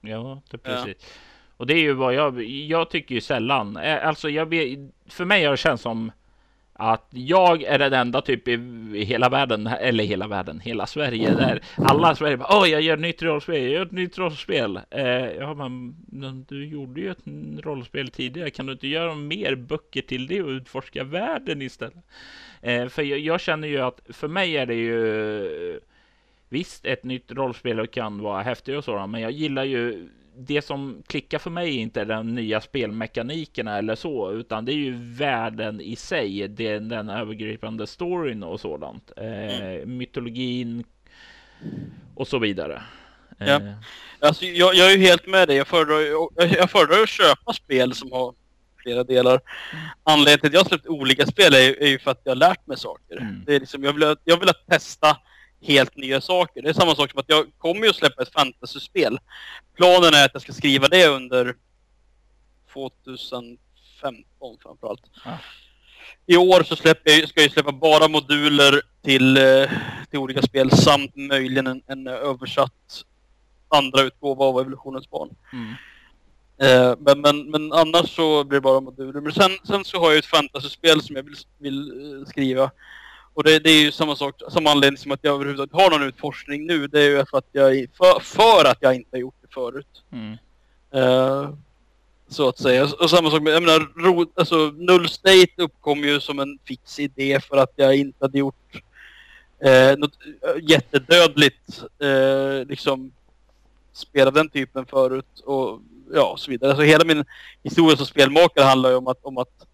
Ja, 0.00 0.42
det 0.50 0.56
är 0.56 0.58
precis. 0.58 0.96
Ja. 1.00 1.08
Och 1.58 1.66
det 1.66 1.74
är 1.74 1.78
ju 1.78 1.92
vad 1.92 2.14
jag, 2.14 2.42
jag 2.44 2.90
tycker 2.90 3.14
ju 3.14 3.20
sällan, 3.20 3.76
eh, 3.76 4.06
alltså 4.06 4.30
jag, 4.30 4.48
för 5.08 5.24
mig 5.24 5.44
har 5.44 5.50
det 5.50 5.56
känts 5.56 5.82
som 5.82 6.10
att 6.72 7.08
jag 7.10 7.62
är 7.62 7.78
den 7.78 7.92
enda 7.92 8.20
typ 8.20 8.48
i 8.48 9.04
hela 9.04 9.28
världen, 9.28 9.66
eller 9.66 10.04
hela 10.04 10.26
världen, 10.26 10.60
hela 10.60 10.86
Sverige, 10.86 11.34
där 11.34 11.60
alla 11.76 12.14
Sverige 12.14 12.36
bara, 12.36 12.58
åh, 12.58 12.68
jag 12.68 12.82
gör 12.82 12.94
ett 12.94 13.00
nytt 13.00 13.22
rollspel, 13.22 13.62
jag 13.62 13.72
gör 13.72 13.86
ett 13.86 13.92
nytt 13.92 14.18
rollspel. 14.18 14.80
Eh, 14.90 15.04
ja, 15.06 15.54
men 15.54 16.44
du 16.48 16.66
gjorde 16.66 17.00
ju 17.00 17.10
ett 17.10 17.22
rollspel 17.64 18.08
tidigare, 18.08 18.50
kan 18.50 18.66
du 18.66 18.72
inte 18.72 18.86
göra 18.86 19.14
mer 19.14 19.54
böcker 19.54 20.02
till 20.02 20.26
det 20.26 20.42
och 20.42 20.48
utforska 20.48 21.04
världen 21.04 21.62
istället? 21.62 22.04
Eh, 22.62 22.88
för 22.88 23.02
jag, 23.02 23.18
jag, 23.18 23.40
känner 23.40 23.68
ju 23.68 23.80
att 23.80 24.00
för 24.08 24.28
mig 24.28 24.56
är 24.56 24.66
det 24.66 24.74
ju 24.74 25.80
visst, 26.48 26.86
ett 26.86 27.04
nytt 27.04 27.32
rollspel 27.32 27.86
kan 27.86 28.22
vara 28.22 28.42
häftigt 28.42 28.76
och 28.76 28.84
sådant, 28.84 29.10
men 29.10 29.20
jag 29.20 29.30
gillar 29.30 29.64
ju 29.64 30.08
det 30.38 30.62
som 30.62 31.02
klickar 31.06 31.38
för 31.38 31.50
mig 31.50 31.76
är 31.76 31.80
inte 31.80 32.04
de 32.04 32.34
nya 32.34 32.60
spelmekanikerna 32.60 33.78
eller 33.78 33.94
så, 33.94 34.32
utan 34.32 34.64
det 34.64 34.72
är 34.72 34.76
ju 34.76 34.96
världen 34.96 35.80
i 35.80 35.96
sig, 35.96 36.48
det, 36.48 36.78
den 36.78 37.10
övergripande 37.10 37.86
storyn 37.86 38.42
och 38.42 38.60
sådant. 38.60 39.12
Eh, 39.16 39.60
mm. 39.60 39.98
mytologin 39.98 40.84
och 42.14 42.28
så 42.28 42.38
vidare. 42.38 42.82
Ja. 43.38 43.46
Eh. 43.46 43.72
Alltså, 44.20 44.44
jag, 44.44 44.74
jag, 44.74 44.92
är 44.92 44.96
ju 44.96 45.02
helt 45.02 45.26
med 45.26 45.48
dig. 45.48 45.56
Jag 45.56 45.66
föredrar, 45.66 46.00
jag, 46.00 46.52
jag 46.56 46.70
föredrar 46.70 47.02
att 47.02 47.08
köpa 47.08 47.52
spel 47.52 47.94
som 47.94 48.12
har 48.12 48.34
flera 48.82 49.04
delar. 49.04 49.40
Anledningen 50.02 50.40
till 50.40 50.48
att 50.48 50.52
jag 50.52 50.60
har 50.60 50.68
släppt 50.68 50.86
olika 50.86 51.26
spel 51.26 51.54
är, 51.54 51.82
är 51.82 51.88
ju 51.88 51.98
för 51.98 52.10
att 52.10 52.20
jag 52.24 52.30
har 52.30 52.36
lärt 52.36 52.66
mig 52.66 52.76
saker. 52.76 53.16
Mm. 53.16 53.42
Det 53.46 53.54
är 53.54 53.60
liksom, 53.60 53.84
jag, 53.84 53.92
vill, 53.92 54.16
jag 54.24 54.40
vill 54.40 54.50
testa 54.70 55.16
helt 55.60 55.96
nya 55.96 56.20
saker. 56.20 56.62
Det 56.62 56.68
är 56.68 56.72
samma 56.72 56.94
sak 56.94 57.10
som 57.10 57.20
att 57.20 57.28
jag 57.28 57.46
kommer 57.58 57.82
ju 57.82 57.88
att 57.88 57.96
släppa 57.96 58.22
ett 58.22 58.32
fantasyspel. 58.32 59.18
Planen 59.76 60.14
är 60.14 60.24
att 60.24 60.30
jag 60.32 60.42
ska 60.42 60.52
skriva 60.52 60.88
det 60.88 61.06
under 61.06 61.54
2015 62.72 63.58
framförallt. 64.62 65.02
Ja. 65.24 65.38
I 66.26 66.36
år 66.36 66.62
så 66.62 66.76
släpper 66.76 67.10
jag, 67.10 67.28
ska 67.28 67.42
jag 67.42 67.50
släppa 67.50 67.72
bara 67.72 68.08
moduler 68.08 68.82
till, 69.02 69.36
eh, 69.36 69.70
till 70.10 70.18
olika 70.18 70.42
spel 70.42 70.70
samt 70.70 71.16
möjligen 71.16 71.66
en, 71.66 71.82
en 71.86 72.06
översatt 72.06 73.04
andra 73.68 74.02
utgåva 74.02 74.44
av 74.44 74.60
Evolutionens 74.60 75.10
barn. 75.10 75.30
Mm. 75.52 75.74
Eh, 76.60 76.96
men, 76.98 77.20
men, 77.20 77.50
men 77.50 77.72
annars 77.72 78.16
så 78.16 78.44
blir 78.44 78.56
det 78.56 78.60
bara 78.60 78.80
moduler. 78.80 79.20
Men 79.20 79.32
sen, 79.32 79.50
sen 79.64 79.84
så 79.84 79.98
har 79.98 80.10
jag 80.10 80.18
ett 80.18 80.26
fantasyspel 80.26 81.02
som 81.02 81.16
jag 81.16 81.22
vill, 81.22 81.36
vill 81.58 81.92
uh, 81.92 82.26
skriva. 82.26 82.70
Och 83.38 83.44
det, 83.44 83.58
det, 83.58 83.70
är 83.70 83.80
ju 83.80 83.92
samma 83.92 84.16
sak, 84.16 84.42
samma 84.48 84.70
anledning 84.70 84.98
som 84.98 85.12
att 85.12 85.20
jag 85.22 85.34
överhuvudtaget 85.34 85.72
har 85.72 85.90
någon 85.90 86.08
utforskning 86.08 86.66
nu. 86.66 86.86
Det 86.86 87.00
är 87.00 87.10
ju 87.10 87.24
för 87.24 87.38
att 87.38 87.48
jag, 87.52 87.86
för, 87.98 88.20
för 88.20 88.64
att 88.64 88.78
jag 88.80 88.94
inte 88.94 89.08
har 89.12 89.18
gjort 89.18 89.34
det 89.42 89.54
förut. 89.54 90.02
Mm. 90.12 90.36
Uh, 90.94 91.50
så 92.28 92.48
att 92.48 92.58
säga. 92.58 92.88
Och 93.00 93.10
samma 93.10 93.30
sak 93.30 93.42
med, 93.42 93.52
jag 93.52 93.62
menar, 93.62 93.88
ro, 93.96 94.26
alltså 94.34 94.56
Null 94.76 95.08
State 95.08 95.52
uppkom 95.56 95.98
ju 95.98 96.20
som 96.20 96.38
en 96.38 96.58
fix 96.64 96.98
idé 96.98 97.40
för 97.40 97.56
att 97.56 97.72
jag 97.76 97.96
inte 97.96 98.24
hade 98.24 98.38
gjort 98.38 98.82
eh, 99.64 99.96
något 99.98 100.18
jättedödligt, 100.62 101.82
eh, 101.98 102.66
liksom 102.68 103.12
spela 103.92 104.30
den 104.30 104.48
typen 104.48 104.86
förut 104.86 105.40
och 105.44 105.80
ja, 106.14 106.34
så 106.38 106.50
vidare. 106.50 106.70
Alltså 106.70 106.84
hela 106.84 107.04
min 107.04 107.24
historia 107.62 107.96
som 107.96 108.06
spelmakare 108.06 108.64
handlar 108.64 108.90
ju 108.90 108.96
om 108.96 109.06
att, 109.06 109.24
om 109.24 109.38
att 109.38 109.66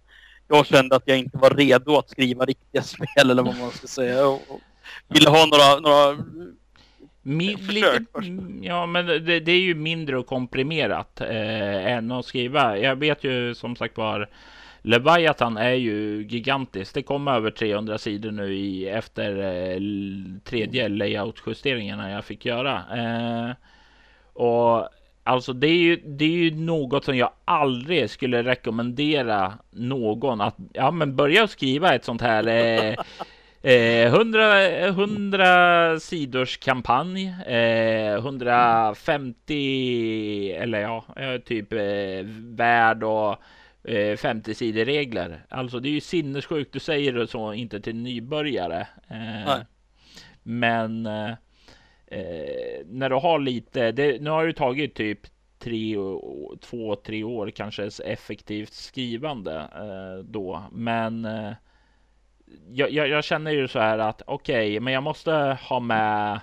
jag 0.48 0.66
kände 0.66 0.96
att 0.96 1.02
jag 1.07 1.18
inte 1.18 1.38
var 1.38 1.50
redo 1.50 1.96
att 1.96 2.11
skriva 2.11 2.44
riktiga 2.44 2.83
spel 2.83 3.30
eller 3.30 3.42
vad 3.42 3.59
man 3.59 3.70
ska 3.70 3.87
säga. 3.87 4.26
Och, 4.26 4.42
och 4.48 4.61
ville 5.09 5.30
ha 5.30 5.46
några, 5.46 5.80
några 5.80 6.24
Min, 7.26 7.59
lite, 7.66 8.04
ja, 8.61 8.87
men 8.87 9.07
det, 9.07 9.40
det, 9.40 9.52
är 9.52 9.61
ju 9.61 9.74
mindre 9.74 10.18
och 10.18 10.26
komprimerat 10.26 11.20
eh, 11.20 11.87
än 11.87 12.12
att 12.12 12.24
skriva. 12.24 12.78
Jag 12.78 12.96
vet 12.96 13.24
ju 13.24 13.54
som 13.54 13.76
sagt 13.76 13.96
var 13.96 14.30
Leviathan 14.83 15.57
är 15.57 15.72
ju 15.72 16.26
gigantiskt. 16.28 16.94
Det 16.94 17.02
kom 17.02 17.28
över 17.28 17.50
300 17.50 17.98
sidor 17.98 18.30
nu 18.30 18.54
i, 18.54 18.88
efter 18.88 19.38
eh, 19.38 19.80
tredje 20.44 20.88
layout-justeringarna 20.88 22.11
jag 22.11 22.24
fick 22.24 22.46
göra. 22.46 22.83
Eh, 22.96 23.50
och 24.33 24.88
Alltså 25.27 25.53
det 25.53 25.67
är, 25.67 25.77
ju, 25.77 25.97
det 25.97 26.25
är 26.25 26.29
ju 26.29 26.51
något 26.51 27.05
som 27.05 27.17
jag 27.17 27.31
aldrig 27.45 28.11
skulle 28.11 28.43
rekommendera 28.43 29.53
någon 29.71 30.41
att 30.41 30.57
ja, 30.73 30.91
men 30.91 31.17
börja 31.17 31.49
skriva 31.49 31.95
ett 31.95 32.05
sånt 32.05 32.23
här 32.23 32.47
eh, 32.47 32.95
eh, 33.73 34.15
100, 34.15 34.69
100 34.69 36.01
sidors 36.01 36.57
kampanj, 36.57 37.35
eh, 37.47 38.15
150 38.15 40.53
eller 40.53 40.81
ja, 40.81 41.05
eh, 41.17 41.41
typ 41.41 41.73
eh, 41.73 41.79
värld 42.57 43.03
och 43.03 43.37
eh, 43.85 44.17
50 44.17 44.55
sidor 44.55 44.85
regler. 44.85 45.47
Alltså 45.49 45.81
det 45.81 45.89
är 45.89 45.93
ju 45.93 46.01
sinnessjukt. 46.01 46.73
Du 46.73 46.79
säger 46.79 47.13
det 47.13 47.27
så 47.27 47.53
inte 47.53 47.81
till 47.81 47.97
nybörjare. 47.97 48.87
Eh, 49.09 49.57
men 50.43 51.09
eh, 52.14 52.87
när 52.87 53.11
du 53.11 53.16
har 53.16 53.38
lite, 53.38 53.92
det, 53.92 54.20
nu 54.20 54.31
har 54.31 54.46
det 54.46 54.53
tagit 54.53 54.94
typ 54.94 55.20
tre, 55.59 55.96
två, 56.61 56.96
tre 56.96 57.24
år 57.24 57.50
kanske 57.50 57.90
effektivt 58.05 58.72
skrivande 58.72 59.57
eh, 59.59 60.24
då, 60.24 60.62
men 60.72 61.24
eh, 61.24 61.53
jag, 62.72 62.90
jag, 62.90 63.09
jag, 63.09 63.24
känner 63.24 63.50
ju 63.50 63.68
så 63.68 63.79
här 63.79 63.98
att 63.98 64.22
okej, 64.27 64.70
okay, 64.70 64.81
men 64.81 64.92
jag 64.92 65.03
måste 65.03 65.59
ha 65.68 65.81
med 65.81 66.40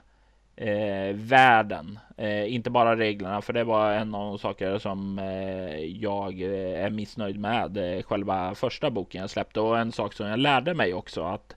eh, 0.55 1.15
världen, 1.15 1.99
eh, 2.17 2.53
inte 2.53 2.69
bara 2.69 2.95
reglerna, 2.95 3.41
för 3.41 3.53
det 3.53 3.63
var 3.63 3.91
en 3.91 4.15
av 4.15 4.25
de 4.25 4.39
saker 4.39 4.79
som 4.79 5.19
eh, 5.19 5.85
jag 5.85 6.41
eh, 6.41 6.85
är 6.85 6.89
missnöjd 6.89 7.39
med 7.39 7.77
eh, 7.77 8.03
själva 8.03 8.55
första 8.55 8.89
boken 8.91 9.21
jag 9.21 9.29
släppte. 9.29 9.59
Och 9.59 9.79
en 9.79 9.91
sak 9.91 10.13
som 10.13 10.27
jag 10.27 10.39
lärde 10.39 10.73
mig 10.73 10.93
också 10.93 11.23
att 11.23 11.55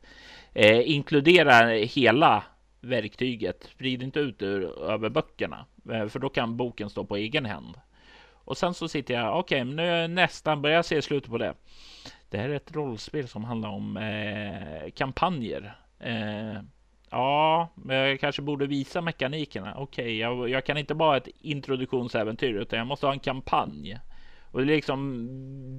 eh, 0.55 0.91
inkludera 0.91 1.69
hela 1.69 2.43
verktyget. 2.85 3.69
Sprid 3.71 4.03
inte 4.03 4.21
ut 4.21 4.43
ur, 4.43 4.83
över 4.83 5.09
böckerna, 5.09 5.67
eh, 5.93 6.07
för 6.07 6.19
då 6.19 6.29
kan 6.29 6.57
boken 6.57 6.91
stå 6.91 7.05
på 7.05 7.17
egen 7.17 7.47
hand. 7.47 7.77
Och 8.45 8.57
sen 8.57 8.75
så 8.75 8.89
sitter 8.89 9.15
jag, 9.15 9.39
okej, 9.39 9.63
okay, 9.63 9.75
nu 9.75 9.83
är 9.83 10.01
jag 10.01 10.11
nästan 10.11 10.63
börjar 10.63 10.83
se 10.83 11.03
slutet 11.03 11.31
på 11.31 11.39
det. 11.39 11.55
Det 12.31 12.39
här 12.39 12.49
är 12.49 12.55
ett 12.55 12.77
rollspel 12.77 13.29
som 13.29 13.45
handlar 13.45 13.69
om 13.69 13.97
eh, 13.97 14.91
kampanjer. 14.91 15.77
Eh, 16.01 16.61
ja, 17.11 17.69
jag 17.89 18.21
kanske 18.21 18.43
borde 18.43 18.67
visa 18.67 19.01
mekanikerna. 19.01 19.75
Okej, 19.77 20.05
okay, 20.05 20.17
jag, 20.17 20.49
jag, 20.49 20.67
kan 20.67 20.79
inte 20.79 20.95
bara 20.95 21.17
ett 21.17 21.29
introduktionsäventyr, 21.41 22.55
utan 22.55 22.79
jag 22.79 22.87
måste 22.87 23.07
ha 23.07 23.13
en 23.13 23.19
kampanj. 23.19 23.99
Och 24.51 24.61
det 24.61 24.67
liksom 24.67 25.29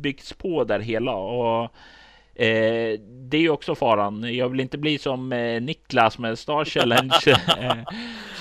byggs 0.01 0.33
på 0.33 0.63
där 0.63 0.79
hela 0.79 1.15
och 1.15 1.71
Eh, 2.35 2.99
det 2.99 3.37
är 3.37 3.41
ju 3.41 3.49
också 3.49 3.75
faran. 3.75 4.35
Jag 4.35 4.49
vill 4.49 4.59
inte 4.59 4.77
bli 4.77 4.97
som 4.97 5.33
eh, 5.33 5.61
Niklas 5.61 6.17
med 6.17 6.39
Star 6.39 6.65
Challenge. 6.65 7.13
Eh, 7.59 7.77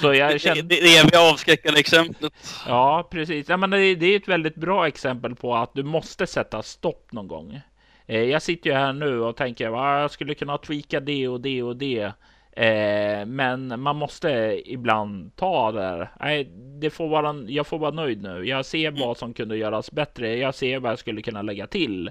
så 0.00 0.14
jag 0.14 0.40
känner... 0.40 0.62
Det, 0.62 0.80
det 0.80 0.96
är 0.96 1.11
vi 1.11 1.16
avskräckande 1.16 1.80
exemplet. 1.80 2.33
Ja, 2.66 3.09
precis. 3.11 3.48
Ja, 3.48 3.57
men 3.57 3.70
det, 3.70 3.94
det, 3.94 4.07
är 4.07 4.16
ett 4.16 4.28
väldigt 4.28 4.54
bra 4.54 4.87
exempel 4.88 5.35
på 5.35 5.57
att 5.57 5.74
du 5.74 5.83
måste 5.83 6.26
sätta 6.26 6.62
stopp 6.62 7.12
någon 7.12 7.28
gång. 7.28 7.61
Eh, 8.07 8.22
jag 8.22 8.42
sitter 8.42 8.70
ju 8.70 8.76
här 8.76 8.92
nu 8.92 9.20
och 9.20 9.37
tänker 9.37 9.66
att 9.66 10.00
jag 10.00 10.11
skulle 10.11 10.35
kunna 10.35 10.59
tweaka 10.59 11.00
det 11.00 11.28
och 11.28 11.40
det 11.40 11.62
och 11.62 11.76
det. 11.76 12.12
Eh, 12.57 13.26
men 13.26 13.80
man 13.80 13.96
måste 13.96 14.62
ibland 14.64 15.37
ta 15.37 15.72
det. 15.72 16.09
Nej, 16.20 16.44
det 16.80 16.90
får 16.90 17.09
vara, 17.09 17.44
jag 17.48 17.66
får 17.66 17.78
vara 17.78 17.90
nöjd 17.90 18.22
nu. 18.22 18.44
Jag 18.44 18.66
ser 18.66 18.88
mm. 18.88 19.00
vad 19.00 19.16
som 19.16 19.35
kunde 19.35 19.57
göras 19.57 19.90
bättre. 19.90 20.37
Jag 20.37 20.54
ser 20.54 20.78
vad 20.78 20.92
jag 20.92 20.98
skulle 20.98 21.22
kunna 21.22 21.42
lägga 21.42 21.66
till. 21.66 22.11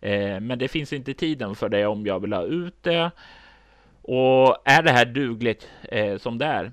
Eh, 0.00 0.40
men 0.40 0.58
det 0.58 0.68
finns 0.68 0.92
inte 0.92 1.14
tiden 1.14 1.54
för 1.54 1.68
det 1.68 1.86
om 1.86 2.06
jag 2.06 2.20
vill 2.20 2.32
ha 2.32 2.44
ut 2.44 2.82
det. 2.82 3.10
Och 4.02 4.56
är 4.64 4.82
det 4.82 4.90
här 4.90 5.04
dugligt 5.04 5.68
eh, 5.82 6.18
som 6.18 6.38
det 6.38 6.46
är? 6.46 6.72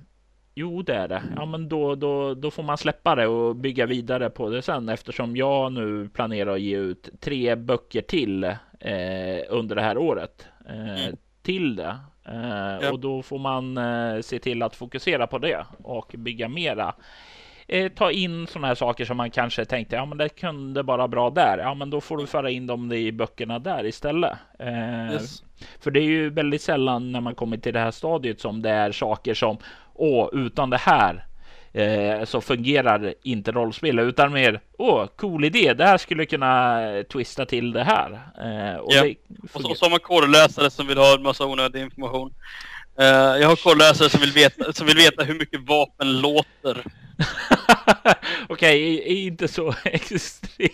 Jo, 0.56 0.82
det 0.82 0.94
är 0.94 1.08
det. 1.08 1.24
Ja, 1.36 1.46
men 1.46 1.70
då, 1.70 1.96
då, 1.96 2.34
då 2.34 2.52
får 2.52 2.64
man 2.64 2.78
släppa 2.78 3.16
det 3.16 3.28
och 3.28 3.56
bygga 3.56 3.86
vidare 3.86 4.30
på 4.30 4.50
det 4.50 4.62
sen 4.62 4.90
eftersom 4.90 5.36
jag 5.36 5.72
nu 5.72 6.10
planerar 6.10 6.54
att 6.54 6.62
ge 6.62 6.78
ut 6.78 7.10
tre 7.20 7.56
böcker 7.56 8.02
till 8.02 8.44
eh, 8.80 9.40
under 9.50 9.76
det 9.76 9.82
här 9.82 9.98
året 9.98 10.48
eh, 10.70 11.04
mm. 11.06 11.18
till 11.42 11.76
det. 11.76 11.98
Eh, 12.26 12.78
ja. 12.82 12.92
Och 12.92 13.00
då 13.00 13.22
får 13.22 13.40
man 13.40 13.78
eh, 13.78 14.22
se 14.22 14.40
till 14.40 14.64
att 14.64 14.76
fokusera 14.76 15.28
på 15.28 15.38
det 15.38 15.66
och 15.84 16.16
bygga 16.18 16.50
mera 16.50 16.96
eh, 17.68 17.92
ta 17.92 18.12
in 18.12 18.48
sådana 18.48 18.68
här 18.68 18.76
saker 18.76 19.06
som 19.06 19.18
man 19.18 19.32
kanske 19.32 19.66
tänkte, 19.66 19.96
ja 19.96 20.06
men 20.06 20.18
det 20.18 20.30
kunde 20.30 20.84
bara 20.84 21.08
bra 21.08 21.30
där. 21.30 21.58
Ja 21.58 21.74
men 21.74 21.90
då 21.90 22.02
får 22.02 22.18
du 22.18 22.28
föra 22.28 22.50
in 22.50 22.68
dem 22.68 22.92
i 22.92 23.12
böckerna 23.12 23.60
där 23.60 23.86
istället. 23.86 24.34
Eh, 24.60 25.14
yes. 25.14 25.44
För 25.80 25.92
det 25.92 26.00
är 26.00 26.04
ju 26.04 26.30
väldigt 26.30 26.62
sällan 26.62 27.12
när 27.12 27.22
man 27.22 27.36
kommer 27.36 27.58
till 27.58 27.74
det 27.74 27.80
här 27.80 27.92
stadiet 27.92 28.40
som 28.40 28.62
det 28.62 28.70
är 28.70 28.92
saker 28.92 29.34
som, 29.34 29.58
åh, 29.94 30.30
utan 30.34 30.70
det 30.70 30.78
här 30.78 31.26
eh, 31.74 32.26
så 32.26 32.42
fungerar 32.42 33.14
inte 33.24 33.52
rollspel 33.52 34.00
utan 34.00 34.34
mer 34.34 34.62
åh, 34.78 35.06
cool 35.16 35.46
idé. 35.46 35.74
Det 35.74 35.86
här 35.86 35.98
skulle 35.98 36.26
kunna 36.26 36.80
twista 37.12 37.46
till 37.46 37.72
det 37.72 37.84
här. 37.84 38.12
Eh, 38.12 38.78
och, 38.78 38.94
ja. 38.94 39.04
det 39.04 39.16
och, 39.54 39.62
så, 39.62 39.70
och 39.72 39.78
så 39.78 39.86
har 39.86 39.90
man 39.90 40.00
kodläsare 40.00 40.70
som 40.70 40.88
vill 40.88 40.98
ha 40.98 41.16
en 41.16 41.24
massa 41.24 41.46
onödig 41.46 41.82
information. 41.82 42.34
Uh, 43.00 43.06
jag 43.42 43.48
har 43.48 43.56
kodläsare 43.56 44.10
som 44.10 44.22
vill 44.22 44.32
veta, 44.32 44.74
som 44.74 44.88
vill 44.88 44.98
veta 44.98 45.24
hur 45.24 45.40
mycket 45.40 45.62
vapen 45.62 46.22
låter. 46.22 46.84
Okej, 48.58 49.00
okay, 49.00 49.14
inte 49.14 49.48
så 49.48 49.76
extremt. 49.84 50.72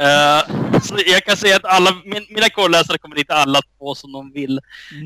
uh, 0.00 0.80
så 0.80 0.98
jag 1.06 1.24
kan 1.24 1.36
säga 1.36 1.56
att 1.56 1.64
alla, 1.64 1.90
min, 2.04 2.26
mina 2.28 2.48
korrläsare 2.48 2.98
kommer 2.98 3.18
inte 3.18 3.34
alla 3.34 3.60
få 3.78 3.94
som 3.94 4.12
de 4.12 4.32
vill. 4.32 4.60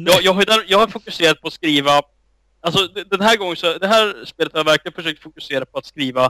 Jag, 0.07 0.23
jag, 0.23 0.33
har, 0.33 0.65
jag 0.67 0.79
har 0.79 0.87
fokuserat 0.87 1.41
på 1.41 1.49
att 1.49 1.55
skriva, 1.55 2.03
alltså 2.61 2.87
den 2.87 3.21
här 3.21 3.37
gången 3.37 3.57
så, 3.57 3.79
det 3.79 3.87
här 3.87 4.25
spelet 4.25 4.53
har 4.53 4.61
jag 4.61 4.65
verkligen 4.65 4.95
försökt 4.95 5.23
fokusera 5.23 5.67
på 5.67 5.79
att 5.79 5.87
skriva 5.87 6.25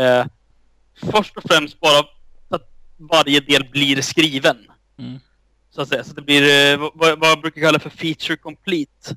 uh, 0.00 0.24
först 1.12 1.36
och 1.36 1.42
främst 1.48 1.80
bara 1.80 2.02
så 2.48 2.54
att 2.54 2.68
varje 2.96 3.40
del 3.40 3.64
blir 3.70 4.02
skriven. 4.02 4.58
Mm. 4.98 5.18
Så 5.70 5.82
att 5.82 5.88
säga, 5.88 6.04
så 6.04 6.14
det 6.14 6.22
blir 6.22 6.74
uh, 6.74 6.90
vad, 6.94 7.18
vad 7.18 7.30
jag 7.30 7.40
brukar 7.40 7.60
kalla 7.60 7.78
för 7.78 7.90
feature 7.90 8.36
complete 8.36 9.16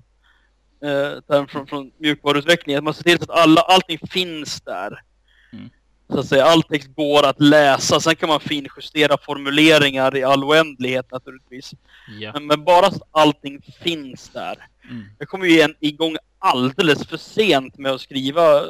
eh, 0.83 1.45
från, 1.47 1.67
från 1.67 1.91
mjukvaruutveckling. 1.97 2.75
Att 2.75 2.83
man 2.83 2.93
ser 2.93 3.03
till 3.03 3.17
så 3.17 3.23
att 3.23 3.39
alla, 3.39 3.61
allting 3.61 3.99
finns 4.09 4.61
där. 4.61 4.99
Så 6.13 6.19
att 6.19 6.27
säga, 6.27 6.45
all 6.45 6.63
text 6.63 6.95
går 6.95 7.25
att 7.25 7.41
läsa. 7.41 7.99
Sen 7.99 8.15
kan 8.15 8.29
man 8.29 8.39
finjustera 8.39 9.17
formuleringar 9.17 10.17
i 10.17 10.23
all 10.23 10.43
oändlighet 10.43 11.11
naturligtvis. 11.11 11.73
Ja. 12.19 12.31
Men, 12.33 12.47
men, 12.47 12.63
bara 12.63 12.91
så 12.91 12.95
att 12.95 13.09
allting 13.11 13.61
finns 13.83 14.29
där. 14.29 14.67
Mm. 14.89 15.03
Jag 15.19 15.27
kommer 15.27 15.45
ju 15.45 15.51
igen, 15.51 15.75
igång 15.79 16.17
alldeles 16.39 17.07
för 17.07 17.17
sent 17.17 17.77
med 17.77 17.91
att 17.91 18.01
skriva 18.01 18.61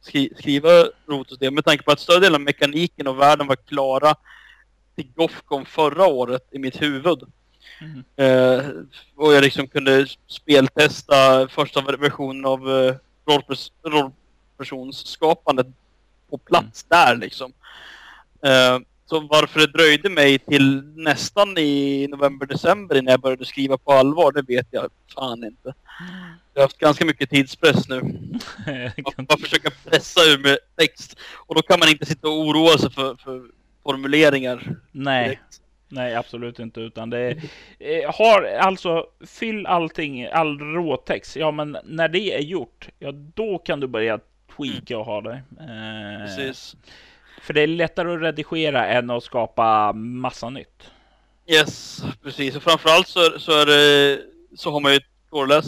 skri, 0.00 0.32
skriva 0.38 0.70
rotsystem 1.06 1.54
med 1.54 1.64
tanke 1.64 1.84
på 1.84 1.92
att 1.92 2.00
större 2.00 2.20
delen 2.20 2.34
av 2.34 2.40
mekaniken 2.40 3.06
och 3.06 3.20
världen 3.20 3.46
var 3.46 3.56
klara 3.56 4.14
till 4.96 5.06
Gothcon 5.14 5.64
förra 5.64 6.06
året 6.06 6.48
i 6.52 6.58
mitt 6.58 6.82
huvud. 6.82 7.22
Mm. 7.80 8.04
Eh, 8.16 8.64
och 9.16 9.34
jag 9.34 9.44
liksom 9.44 9.68
kunde 9.68 10.06
speltesta 10.26 11.48
första 11.48 11.80
versionen 11.80 12.44
av 12.44 12.70
eh, 12.70 12.94
rollpers 13.26 13.72
rollpersonsskapandet 13.84 15.66
på 16.30 16.38
plats 16.38 16.86
mm. 16.90 17.06
där 17.06 17.16
liksom. 17.16 17.52
Eh, 18.42 18.78
så 19.06 19.20
varför 19.20 19.60
det 19.60 19.66
dröjde 19.66 20.10
mig 20.10 20.38
till 20.38 20.82
nästan 20.96 21.58
i 21.58 22.06
november-december 22.10 22.96
innan 22.96 23.10
jag 23.10 23.20
började 23.20 23.44
skriva 23.44 23.78
på 23.78 23.92
allvar, 23.92 24.32
det 24.32 24.42
vet 24.42 24.66
jag 24.70 24.90
fan 25.14 25.44
inte. 25.44 25.74
Jag 26.54 26.60
har 26.60 26.64
haft 26.64 26.78
ganska 26.78 27.04
mycket 27.04 27.30
tidspress 27.30 27.88
nu. 27.88 28.00
Man 29.16 29.26
bara 29.26 29.38
försöka 29.38 29.70
pressa 29.84 30.20
ur 30.20 30.38
med 30.38 30.58
text. 30.76 31.18
Och 31.34 31.54
då 31.54 31.62
kan 31.62 31.78
man 31.78 31.88
inte 31.88 32.06
sitta 32.06 32.28
och 32.28 32.38
oroa 32.38 32.78
sig 32.78 32.90
för, 32.90 33.16
för 33.16 33.42
formuleringar. 33.82 34.76
Nej. 34.92 35.24
Direkt. 35.24 35.60
Nej, 35.90 36.14
absolut 36.14 36.58
inte, 36.58 36.80
utan 36.80 37.10
det 37.10 37.30
eh, 37.78 38.14
har 38.14 38.42
alltså 38.42 39.06
fyll 39.26 39.66
allting, 39.66 40.26
all 40.26 40.58
råtext. 40.58 41.36
Ja, 41.36 41.50
men 41.50 41.78
när 41.84 42.08
det 42.08 42.34
är 42.34 42.40
gjort, 42.40 42.88
ja, 42.98 43.12
då 43.12 43.58
kan 43.58 43.80
du 43.80 43.86
börja 43.86 44.20
tweaka 44.58 44.98
och 44.98 45.04
ha 45.04 45.20
det. 45.20 45.42
Eh, 45.60 46.26
Precis. 46.26 46.76
För 47.42 47.54
det 47.54 47.60
är 47.60 47.66
lättare 47.66 48.14
att 48.14 48.22
redigera 48.22 48.86
än 48.86 49.10
att 49.10 49.24
skapa 49.24 49.92
massa 49.92 50.50
nytt. 50.50 50.90
Yes, 51.46 52.02
precis. 52.22 52.56
Och 52.56 52.62
framförallt 52.62 53.08
så, 53.08 53.38
så, 53.38 53.52
är 53.52 53.66
det, 53.66 54.20
så 54.56 54.70
har 54.70 54.80
man 54.80 54.92
ju 54.92 54.96
ett 54.96 55.04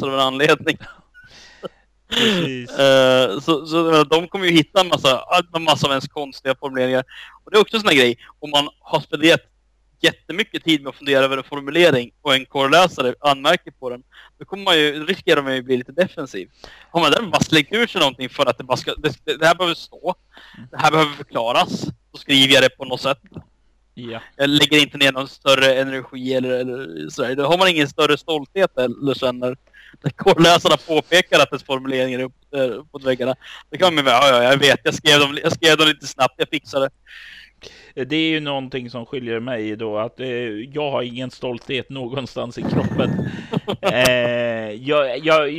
av 0.02 0.14
en 0.14 0.20
anledning. 0.20 0.78
uh, 2.70 3.40
så, 3.40 3.66
så 3.66 4.04
de 4.04 4.28
kommer 4.28 4.46
ju 4.46 4.52
hitta 4.52 4.80
en 4.80 4.88
massa, 4.88 5.24
en 5.54 5.62
massa 5.62 5.86
av 5.86 5.90
ens 5.90 6.08
konstiga 6.08 6.54
formuleringar. 6.54 7.04
Och 7.44 7.50
det 7.50 7.56
är 7.56 7.60
också 7.60 7.76
en 7.76 7.80
sån 7.80 7.88
här 7.88 7.96
grej, 7.96 8.18
om 8.38 8.50
man 8.50 8.68
har 8.80 9.00
spenderat 9.00 9.49
jättemycket 10.00 10.64
tid 10.64 10.82
med 10.82 10.90
att 10.90 10.96
fundera 10.96 11.24
över 11.24 11.36
en 11.36 11.44
formulering 11.44 12.10
och 12.22 12.34
en 12.34 12.46
korrläsare 12.46 13.14
anmärker 13.20 13.70
på 13.70 13.90
den, 13.90 14.02
då 14.38 14.44
kommer 14.44 14.64
man 14.64 14.78
ju, 14.78 15.06
riskerar 15.06 15.42
man 15.42 15.54
ju 15.54 15.62
bli 15.62 15.76
lite 15.76 15.92
defensiv. 15.92 16.50
Har 16.90 17.00
man 17.00 17.30
bara 17.30 17.42
slängt 17.42 17.68
ur 17.70 17.86
sig 17.86 18.00
någonting 18.00 18.28
för 18.28 18.46
att 18.46 18.58
det 18.58 18.64
bara 18.64 18.76
ska, 18.76 18.94
det, 18.94 19.38
det 19.38 19.46
här 19.46 19.54
behöver 19.54 19.74
stå, 19.74 20.14
det 20.70 20.78
här 20.78 20.90
behöver 20.90 21.12
förklaras, 21.12 21.86
då 22.12 22.18
skriver 22.18 22.54
jag 22.54 22.62
det 22.62 22.76
på 22.76 22.84
något 22.84 23.00
sätt. 23.00 23.20
Ja. 23.94 24.20
Jag 24.36 24.48
lägger 24.48 24.78
inte 24.78 24.98
ner 24.98 25.12
någon 25.12 25.28
större 25.28 25.74
energi 25.74 26.34
eller, 26.34 26.50
eller 26.50 27.08
sådär. 27.08 27.36
Då 27.36 27.44
har 27.44 27.58
man 27.58 27.68
ingen 27.68 27.88
större 27.88 28.18
stolthet 28.18 28.78
eller 28.78 29.14
känner 29.14 29.56
när 30.02 30.10
korrläsarna 30.10 30.76
påpekar 30.76 31.40
att 31.40 31.52
ens 31.52 31.64
formuleringar 31.64 32.18
är 32.18 32.22
upp, 32.24 32.92
på 32.92 32.98
väggarna. 32.98 33.34
Då 33.70 33.78
kan 33.78 33.94
man 33.94 34.04
med, 34.04 34.12
ja, 34.12 34.28
ja, 34.28 34.42
jag 34.42 34.56
vet, 34.56 34.80
jag 34.84 34.94
skrev, 34.94 35.20
dem, 35.20 35.38
jag 35.42 35.52
skrev 35.52 35.76
dem 35.76 35.88
lite 35.88 36.06
snabbt, 36.06 36.34
jag 36.36 36.48
fixade. 36.48 36.84
Det 36.84 36.90
är 37.94 38.30
ju 38.30 38.40
någonting 38.40 38.90
som 38.90 39.06
skiljer 39.06 39.40
mig 39.40 39.76
då 39.76 39.98
att 39.98 40.20
eh, 40.20 40.28
jag 40.72 40.90
har 40.90 41.02
ingen 41.02 41.30
stolthet 41.30 41.90
någonstans 41.90 42.58
i 42.58 42.62
kroppen. 42.62 43.10
eh, 43.80 44.70
jag, 44.70 45.18
jag, 45.18 45.50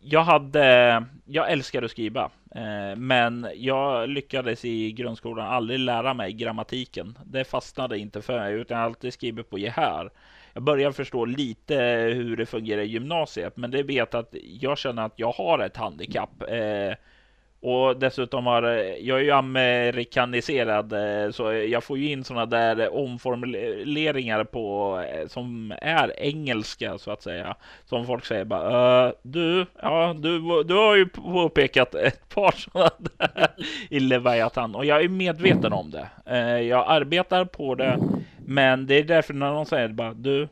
jag 0.00 0.22
hade, 0.22 1.04
jag 1.26 1.52
älskar 1.52 1.82
att 1.82 1.90
skriva, 1.90 2.30
eh, 2.54 2.96
men 2.96 3.46
jag 3.54 4.08
lyckades 4.08 4.64
i 4.64 4.92
grundskolan 4.92 5.46
aldrig 5.46 5.78
lära 5.78 6.14
mig 6.14 6.32
grammatiken. 6.32 7.18
Det 7.24 7.44
fastnade 7.44 7.98
inte 7.98 8.22
för 8.22 8.38
mig, 8.40 8.54
utan 8.54 8.78
jag 8.78 8.84
alltid 8.84 9.12
skrivit 9.12 9.50
på 9.50 9.58
gehör. 9.58 10.10
Jag 10.54 10.62
börjar 10.62 10.92
förstå 10.92 11.24
lite 11.24 11.76
hur 12.14 12.36
det 12.36 12.46
fungerar 12.46 12.82
i 12.82 12.86
gymnasiet, 12.86 13.56
men 13.56 13.70
det 13.70 13.82
vet 13.82 14.14
att 14.14 14.34
jag 14.60 14.78
känner 14.78 15.02
att 15.02 15.12
jag 15.16 15.32
har 15.32 15.58
ett 15.58 15.76
handikapp. 15.76 16.42
Eh, 16.48 16.94
och 17.62 17.96
dessutom 17.96 18.46
har 18.46 18.62
eh, 18.62 19.06
jag 19.06 19.18
är 19.18 19.22
ju 19.22 19.30
amerikaniserad 19.30 20.92
eh, 20.92 21.30
så 21.30 21.52
jag 21.52 21.84
får 21.84 21.98
ju 21.98 22.10
in 22.10 22.24
sådana 22.24 22.46
där 22.46 22.94
omformuleringar 22.94 24.44
på 24.44 24.98
eh, 25.00 25.28
som 25.28 25.74
är 25.80 26.20
engelska 26.20 26.98
så 26.98 27.10
att 27.10 27.22
säga. 27.22 27.56
Som 27.84 28.06
folk 28.06 28.24
säger 28.24 28.44
bara 28.44 29.06
äh, 29.06 29.12
du, 29.22 29.66
ja 29.82 30.16
du, 30.18 30.62
du 30.62 30.74
har 30.74 30.96
ju 30.96 31.06
påpekat 31.06 31.94
ett 31.94 32.28
par 32.34 32.52
sådana 32.52 32.90
där 33.00 33.48
i 33.90 34.00
Leviathan 34.00 34.74
och 34.74 34.84
jag 34.84 35.04
är 35.04 35.08
medveten 35.08 35.72
om 35.72 35.90
det. 35.90 36.08
Jag 36.62 36.84
arbetar 36.88 37.44
på 37.44 37.74
det, 37.74 37.98
men 38.38 38.86
det 38.86 38.94
är 38.94 39.04
därför 39.04 39.34
när 39.34 39.52
någon 39.52 39.66
säger 39.66 39.88
bara 39.88 40.14
du, 40.14 40.48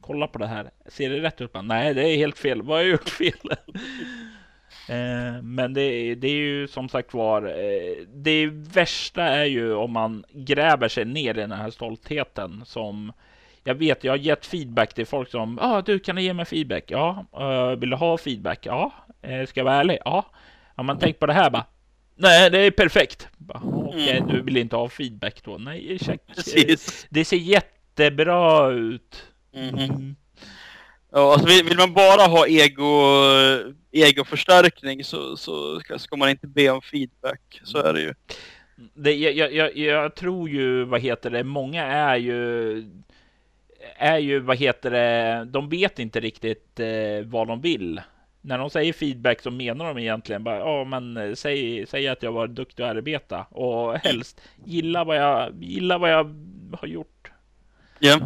kolla 0.00 0.26
på 0.26 0.38
det 0.38 0.46
här, 0.46 0.70
ser 0.86 1.10
det 1.10 1.20
rätt 1.20 1.40
ut? 1.40 1.50
Nej, 1.62 1.94
det 1.94 2.08
är 2.08 2.16
helt 2.16 2.38
fel. 2.38 2.62
Vad 2.62 2.76
har 2.78 2.82
jag 2.82 2.90
gjort 2.90 3.08
fel? 3.08 3.50
Eh, 4.90 5.42
men 5.42 5.74
det, 5.74 6.14
det, 6.14 6.28
är 6.28 6.36
ju 6.36 6.68
som 6.68 6.88
sagt 6.88 7.14
var, 7.14 7.42
eh, 7.42 8.06
det 8.14 8.46
värsta 8.46 9.22
är 9.22 9.44
ju 9.44 9.74
om 9.74 9.92
man 9.92 10.24
gräver 10.32 10.88
sig 10.88 11.04
ner 11.04 11.30
i 11.34 11.40
den 11.40 11.52
här 11.52 11.70
stoltheten 11.70 12.62
som 12.66 13.12
jag 13.64 13.74
vet, 13.74 14.04
jag 14.04 14.12
har 14.12 14.18
gett 14.18 14.46
feedback 14.46 14.94
till 14.94 15.06
folk 15.06 15.30
som, 15.30 15.58
ja 15.60 15.76
ah, 15.76 15.82
du 15.82 15.98
kan 15.98 16.22
ge 16.22 16.34
mig 16.34 16.44
feedback? 16.44 16.84
Ja, 16.86 17.24
uh, 17.40 17.80
vill 17.80 17.90
du 17.90 17.96
ha 17.96 18.18
feedback? 18.18 18.66
Ja, 18.66 18.92
uh, 19.28 19.46
ska 19.46 19.60
jag 19.60 19.64
vara 19.64 19.74
ärlig? 19.74 19.98
Ja. 20.04 20.26
Har 20.76 20.84
man 20.84 20.98
tänkt 20.98 21.20
på 21.20 21.26
det 21.26 21.32
här 21.32 21.50
bara, 21.50 21.66
nej 22.16 22.50
det 22.50 22.58
är 22.58 22.70
perfekt. 22.70 23.28
Okej, 23.48 24.02
okay, 24.02 24.16
mm. 24.16 24.28
du 24.28 24.42
vill 24.42 24.56
inte 24.56 24.76
ha 24.76 24.88
feedback 24.88 25.44
då? 25.44 25.58
Nej, 25.58 25.98
check. 25.98 26.20
Precis. 26.34 27.06
Det 27.10 27.24
ser 27.24 27.36
jättebra 27.36 28.70
ut. 28.70 29.24
Mm. 29.54 29.74
Mm. 29.74 30.16
Ja, 31.12 31.32
alltså 31.32 31.48
vill, 31.48 31.76
man 31.76 31.92
bara 31.92 32.22
ha 32.22 32.46
ego, 32.46 32.92
egoförstärkning 33.92 35.04
så, 35.04 35.36
så 35.36 35.80
ska 35.98 36.16
man 36.16 36.30
inte 36.30 36.46
be 36.46 36.70
om 36.70 36.82
feedback. 36.82 37.60
Så 37.64 37.78
är 37.78 37.92
det 37.92 38.00
ju. 38.00 38.14
Det, 38.94 39.14
jag, 39.14 39.52
jag, 39.52 39.76
jag 39.76 40.14
tror 40.14 40.48
ju, 40.48 40.84
vad 40.84 41.00
heter 41.00 41.30
det, 41.30 41.44
många 41.44 41.84
är 41.84 42.16
ju 42.16 42.84
är 43.96 44.18
ju, 44.18 44.38
vad 44.38 44.56
heter 44.56 44.90
det, 44.90 45.44
de 45.44 45.68
vet 45.68 45.98
inte 45.98 46.20
riktigt 46.20 46.80
eh, 46.80 47.24
vad 47.24 47.48
de 47.48 47.60
vill. 47.60 48.00
När 48.40 48.58
de 48.58 48.70
säger 48.70 48.92
feedback 48.92 49.40
så 49.40 49.50
menar 49.50 49.84
de 49.84 49.98
egentligen 49.98 50.44
bara, 50.44 50.58
ja 50.58 50.84
men 50.84 51.16
eh, 51.16 51.34
säg, 51.34 51.86
säg 51.86 52.08
att 52.08 52.22
jag 52.22 52.32
var 52.32 52.46
duktig 52.46 52.82
att 52.82 52.90
arbeta 52.90 53.42
och 53.50 53.98
helst 53.98 54.40
gilla 54.64 55.04
vad 55.04 55.16
jag, 55.16 55.62
gilla 55.62 55.98
vad 55.98 56.10
jag 56.10 56.24
har 56.80 56.88
gjort. 56.88 57.30
Ja. 57.98 58.20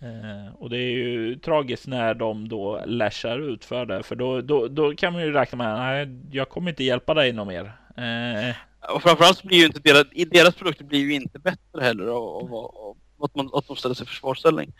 Eh, 0.00 0.54
och 0.54 0.70
det 0.70 0.76
är 0.76 0.90
ju 0.90 1.36
tragiskt 1.36 1.86
när 1.86 2.14
de 2.14 2.48
då 2.48 2.82
lashar 2.86 3.38
ut 3.38 3.64
för 3.64 3.86
det, 3.86 4.02
för 4.02 4.16
då, 4.16 4.40
då, 4.40 4.68
då 4.68 4.94
kan 4.94 5.12
man 5.12 5.22
ju 5.22 5.32
räkna 5.32 5.58
med 5.58 5.78
nej, 5.78 6.36
jag 6.36 6.48
kommer 6.48 6.70
inte 6.70 6.84
hjälpa 6.84 7.14
dig 7.14 7.32
något 7.32 7.48
mer. 7.48 7.64
Eh. 7.96 8.54
Och 8.94 9.02
framförallt 9.02 9.42
blir 9.42 9.58
ju 9.58 9.66
inte 9.66 9.80
deras, 9.80 10.06
deras 10.30 10.54
produkter 10.54 10.84
blir 10.84 11.00
ju 11.00 11.14
inte 11.14 11.38
bättre 11.38 11.82
heller 11.82 12.06
av, 12.06 12.54
av, 12.54 12.96
att, 13.20 13.34
man, 13.34 13.50
att 13.52 13.66
de 13.66 13.76
ställer 13.76 13.94
sig 13.94 14.04
i 14.04 14.08
försvarsställning. 14.08 14.72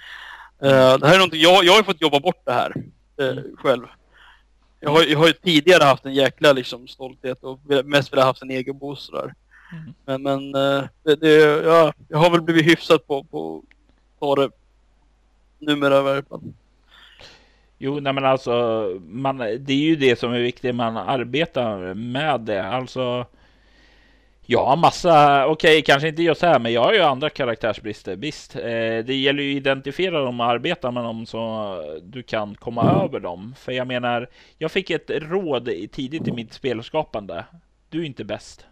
Uh, 0.63 0.99
det 0.99 1.07
här 1.07 1.15
är 1.15 1.19
någonting, 1.19 1.41
jag, 1.41 1.65
jag 1.65 1.73
har 1.73 1.83
fått 1.83 2.01
jobba 2.01 2.21
bort 2.21 2.43
det 2.45 2.53
här 2.53 2.77
uh, 3.21 3.29
mm. 3.29 3.57
själv. 3.57 3.87
Jag 4.81 4.91
har, 4.91 5.03
jag 5.05 5.19
har 5.19 5.27
ju 5.27 5.33
tidigare 5.33 5.85
haft 5.85 6.05
en 6.05 6.15
jäkla 6.15 6.53
liksom, 6.53 6.89
stolthet 6.89 7.43
och 7.43 7.61
mest 7.85 8.13
velat 8.13 8.25
haft 8.25 8.43
en 8.43 8.51
egen 8.51 8.79
boost 8.79 9.13
där. 9.13 9.35
Mm. 9.73 9.95
Men, 10.05 10.23
men 10.23 10.63
uh, 10.63 10.85
det, 11.05 11.17
det, 11.17 11.35
ja, 11.65 11.93
jag 12.09 12.19
har 12.19 12.31
väl 12.31 12.43
blivit 12.43 12.67
hyfsad 12.67 13.07
på, 13.07 13.25
på 13.25 13.59
att 13.59 14.21
ta 14.21 14.35
det 14.35 14.51
numera 15.59 15.99
i 15.99 16.03
varje 16.03 16.23
fall. 16.23 16.53
Jo, 17.79 18.01
nej 18.01 18.13
men 18.13 18.25
alltså, 18.25 18.53
man, 19.07 19.39
det 19.39 19.73
är 19.73 19.77
ju 19.77 19.97
det 19.97 20.19
som 20.19 20.33
är 20.33 20.39
viktigt, 20.39 20.75
man 20.75 20.97
arbetar 20.97 21.95
med 21.95 22.41
det. 22.41 22.65
Alltså, 22.65 23.27
ja, 24.47 24.77
massa, 24.77 25.47
okej, 25.47 25.71
okay, 25.71 25.83
kanske 25.83 26.09
inte 26.09 26.23
just 26.23 26.43
här, 26.43 26.59
men 26.59 26.73
jag 26.73 26.83
har 26.83 26.93
ju 26.93 27.01
andra 27.01 27.31
karaktärsbrister. 27.31 28.17
Visst, 28.17 28.57
eh, 28.57 28.99
det 29.05 29.15
gäller 29.15 29.43
ju 29.43 29.53
att 29.53 29.57
identifiera 29.57 30.25
dem 30.25 30.41
och 30.41 30.47
arbeta 30.47 30.91
med 30.91 31.05
dem 31.05 31.27
så 31.27 31.75
du 32.03 32.23
kan 32.23 32.55
komma 32.55 32.83
mm. 32.83 33.05
över 33.05 33.21
dem. 33.21 33.55
För 33.59 33.73
jag 33.73 33.87
menar, 33.87 34.29
jag 34.59 34.73
fick 34.73 34.91
ett 34.91 35.11
råd 35.11 35.71
tidigt 35.93 36.29
i 36.29 36.33
mitt 36.33 36.53
spelskapande 36.53 37.45
du 37.91 38.01
är 38.01 38.05
inte 38.05 38.25
bäst. 38.25 38.67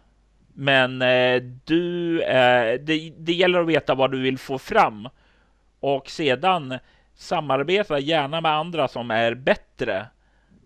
Men 0.53 1.01
eh, 1.01 1.41
du, 1.65 2.21
eh, 2.21 2.79
det, 2.79 3.13
det 3.17 3.33
gäller 3.33 3.59
att 3.59 3.67
veta 3.67 3.95
vad 3.95 4.11
du 4.11 4.21
vill 4.21 4.37
få 4.37 4.57
fram 4.57 5.09
och 5.79 6.09
sedan 6.09 6.79
samarbeta 7.15 7.99
gärna 7.99 8.41
med 8.41 8.51
andra 8.51 8.87
som 8.87 9.11
är 9.11 9.33
bättre 9.33 10.07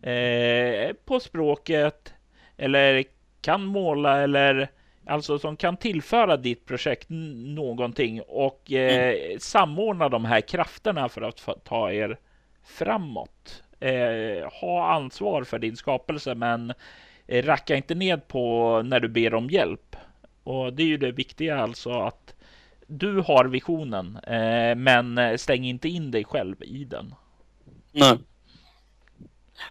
eh, 0.01 0.93
på 1.05 1.19
språket 1.19 2.13
eller 2.57 3.03
kan 3.41 3.65
måla 3.65 4.21
eller 4.21 4.69
alltså 5.05 5.39
som 5.39 5.57
kan 5.57 5.77
tillföra 5.77 6.37
ditt 6.37 6.65
projekt 6.65 7.07
någonting 7.09 8.21
och 8.21 8.71
eh, 8.71 9.25
mm. 9.25 9.39
samordna 9.39 10.09
de 10.09 10.25
här 10.25 10.41
krafterna 10.41 11.09
för 11.09 11.21
att 11.21 11.63
ta 11.63 11.91
er 11.91 12.17
framåt. 12.63 13.63
Eh, 13.79 14.49
ha 14.61 14.93
ansvar 14.93 15.43
för 15.43 15.59
din 15.59 15.75
skapelse, 15.75 16.35
men 16.35 16.73
eh, 17.27 17.45
racka 17.45 17.75
inte 17.75 17.95
ned 17.95 18.27
på 18.27 18.81
när 18.85 18.99
du 18.99 19.07
ber 19.07 19.33
om 19.33 19.49
hjälp. 19.49 19.95
Och 20.43 20.73
det 20.73 20.83
är 20.83 20.87
ju 20.87 20.97
det 20.97 21.11
viktiga 21.11 21.59
alltså 21.59 21.91
att 21.91 22.35
du 22.91 23.21
har 23.21 23.45
visionen, 23.45 24.17
eh, 24.17 24.75
men 24.75 25.39
stäng 25.39 25.65
inte 25.65 25.89
in 25.89 26.11
dig 26.11 26.23
själv 26.23 26.55
i 26.63 26.83
den. 26.85 27.15
Nej. 27.91 28.17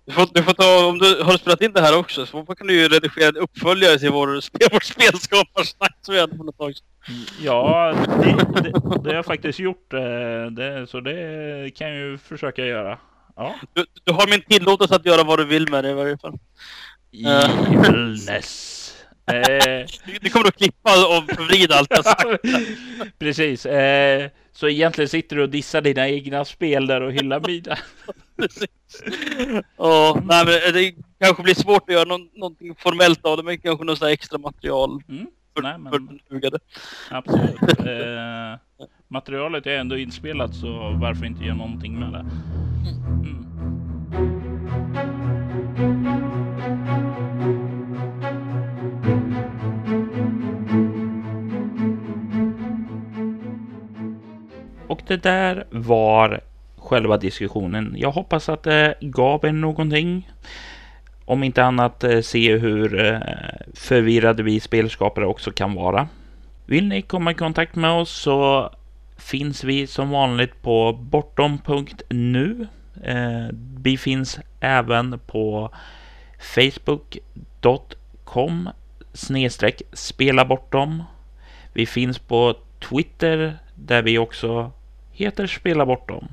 Du 0.04 0.12
får, 0.12 0.28
du 0.34 0.42
får 0.42 0.52
ta, 0.52 0.86
om 0.86 0.98
du 0.98 1.22
har 1.22 1.32
spelat 1.32 1.62
in 1.62 1.72
det 1.72 1.80
här 1.80 1.98
också, 1.98 2.26
så 2.26 2.44
kan 2.44 2.66
du 2.66 2.74
ju 2.74 2.88
redigera 2.88 3.28
en 3.28 3.36
uppföljare 3.36 3.98
till 3.98 4.10
vår, 4.10 4.40
spel, 4.40 4.68
vårt 4.72 4.84
spelskaparsnack 4.84 5.96
som 6.00 6.14
vi 6.14 6.20
hade 6.20 6.36
för 6.36 6.48
ett 6.48 6.58
tag 6.58 6.76
sedan. 6.76 6.86
Ja, 7.42 7.94
det, 8.22 8.62
det, 8.62 8.70
det, 9.02 9.08
har 9.08 9.14
jag 9.14 9.24
faktiskt 9.24 9.58
gjort, 9.58 9.92
eh, 9.92 10.00
det, 10.50 10.86
så 10.88 11.00
det 11.00 11.70
kan 11.74 11.88
jag 11.88 11.96
ju 11.96 12.18
försöka 12.18 12.66
göra. 12.66 12.98
Ja. 13.36 13.54
Du, 13.74 13.84
du 14.04 14.12
har 14.12 14.30
min 14.30 14.42
tillåtelse 14.42 14.96
att 14.96 15.06
göra 15.06 15.24
vad 15.24 15.38
du 15.38 15.44
vill 15.44 15.70
med 15.70 15.84
det 15.84 15.90
i 15.90 15.94
varje 15.94 16.18
fall. 16.18 16.38
Evilness. 17.12 18.80
Eh, 19.34 19.86
du 20.20 20.30
kommer 20.30 20.48
att 20.48 20.56
klippa 20.56 20.90
och 20.90 21.36
förvrida 21.36 21.74
allt 21.74 21.90
jag 21.90 22.04
sagt. 22.04 22.24
Precis. 23.18 23.66
Eh, 23.66 24.30
så 24.52 24.68
egentligen 24.68 25.08
sitter 25.08 25.36
du 25.36 25.42
och 25.42 25.48
dissar 25.48 25.80
dina 25.80 26.08
egna 26.08 26.44
spel 26.44 26.86
där 26.86 27.00
och 27.00 27.12
hyllar 27.12 27.40
mina. 27.40 27.76
oh, 29.76 30.18
nej, 30.24 30.44
men 30.46 30.74
det 30.74 30.94
kanske 31.20 31.42
blir 31.42 31.54
svårt 31.54 31.88
att 31.88 31.94
göra 31.94 32.04
någon, 32.04 32.28
någonting 32.34 32.74
formellt 32.78 33.24
av 33.24 33.36
det, 33.36 33.42
men 33.42 33.58
kanske 33.58 33.84
något 33.84 34.02
extra 34.02 34.38
material. 34.38 35.02
Mm. 35.08 35.26
För, 35.54 35.62
nej, 35.62 35.78
men... 35.78 35.92
för 35.92 36.00
Absolut. 37.10 37.56
Eh, 37.80 38.58
materialet 39.08 39.66
är 39.66 39.78
ändå 39.78 39.98
inspelat, 39.98 40.54
så 40.54 40.96
varför 41.00 41.26
inte 41.26 41.44
göra 41.44 41.56
någonting 41.56 41.98
med 41.98 42.12
det? 42.12 42.18
Mm. 42.18 43.49
Och 55.00 55.06
det 55.06 55.22
där 55.22 55.64
var 55.70 56.40
själva 56.78 57.16
diskussionen. 57.16 57.94
Jag 57.96 58.10
hoppas 58.10 58.48
att 58.48 58.62
det 58.62 58.94
gav 59.00 59.44
er 59.44 59.52
någonting. 59.52 60.30
Om 61.24 61.44
inte 61.44 61.64
annat 61.64 62.04
eh, 62.04 62.20
se 62.20 62.56
hur 62.56 63.04
eh, 63.06 63.18
förvirrade 63.74 64.42
vi 64.42 64.60
spelskapare 64.60 65.26
också 65.26 65.50
kan 65.50 65.74
vara. 65.74 66.08
Vill 66.66 66.88
ni 66.88 67.02
komma 67.02 67.30
i 67.30 67.34
kontakt 67.34 67.76
med 67.76 67.90
oss 67.90 68.10
så 68.10 68.70
finns 69.16 69.64
vi 69.64 69.86
som 69.86 70.10
vanligt 70.10 70.62
på 70.62 70.92
bortom.nu. 70.92 72.68
Eh, 73.02 73.46
vi 73.82 73.98
finns 73.98 74.40
även 74.60 75.18
på 75.18 75.70
facebook.com 76.54 77.80
snedstreck 79.12 79.82
spela 79.92 80.44
bortom. 80.44 81.02
Vi 81.72 81.86
finns 81.86 82.18
på 82.18 82.54
Twitter 82.88 83.58
där 83.74 84.02
vi 84.02 84.18
också 84.18 84.72
heter 85.24 85.46
Spela 85.46 85.86
bortom. 85.86 86.28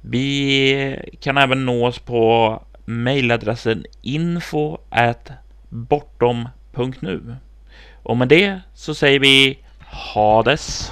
Vi 0.00 1.16
kan 1.20 1.38
även 1.38 1.66
nå 1.66 1.86
oss 1.86 1.98
på 1.98 2.62
mejladressen 2.84 3.84
info 4.02 4.78
bortom.nu. 5.68 7.36
Och 8.02 8.16
med 8.16 8.28
det 8.28 8.60
så 8.74 8.94
säger 8.94 9.20
vi 9.20 9.58
Hades! 9.78 10.90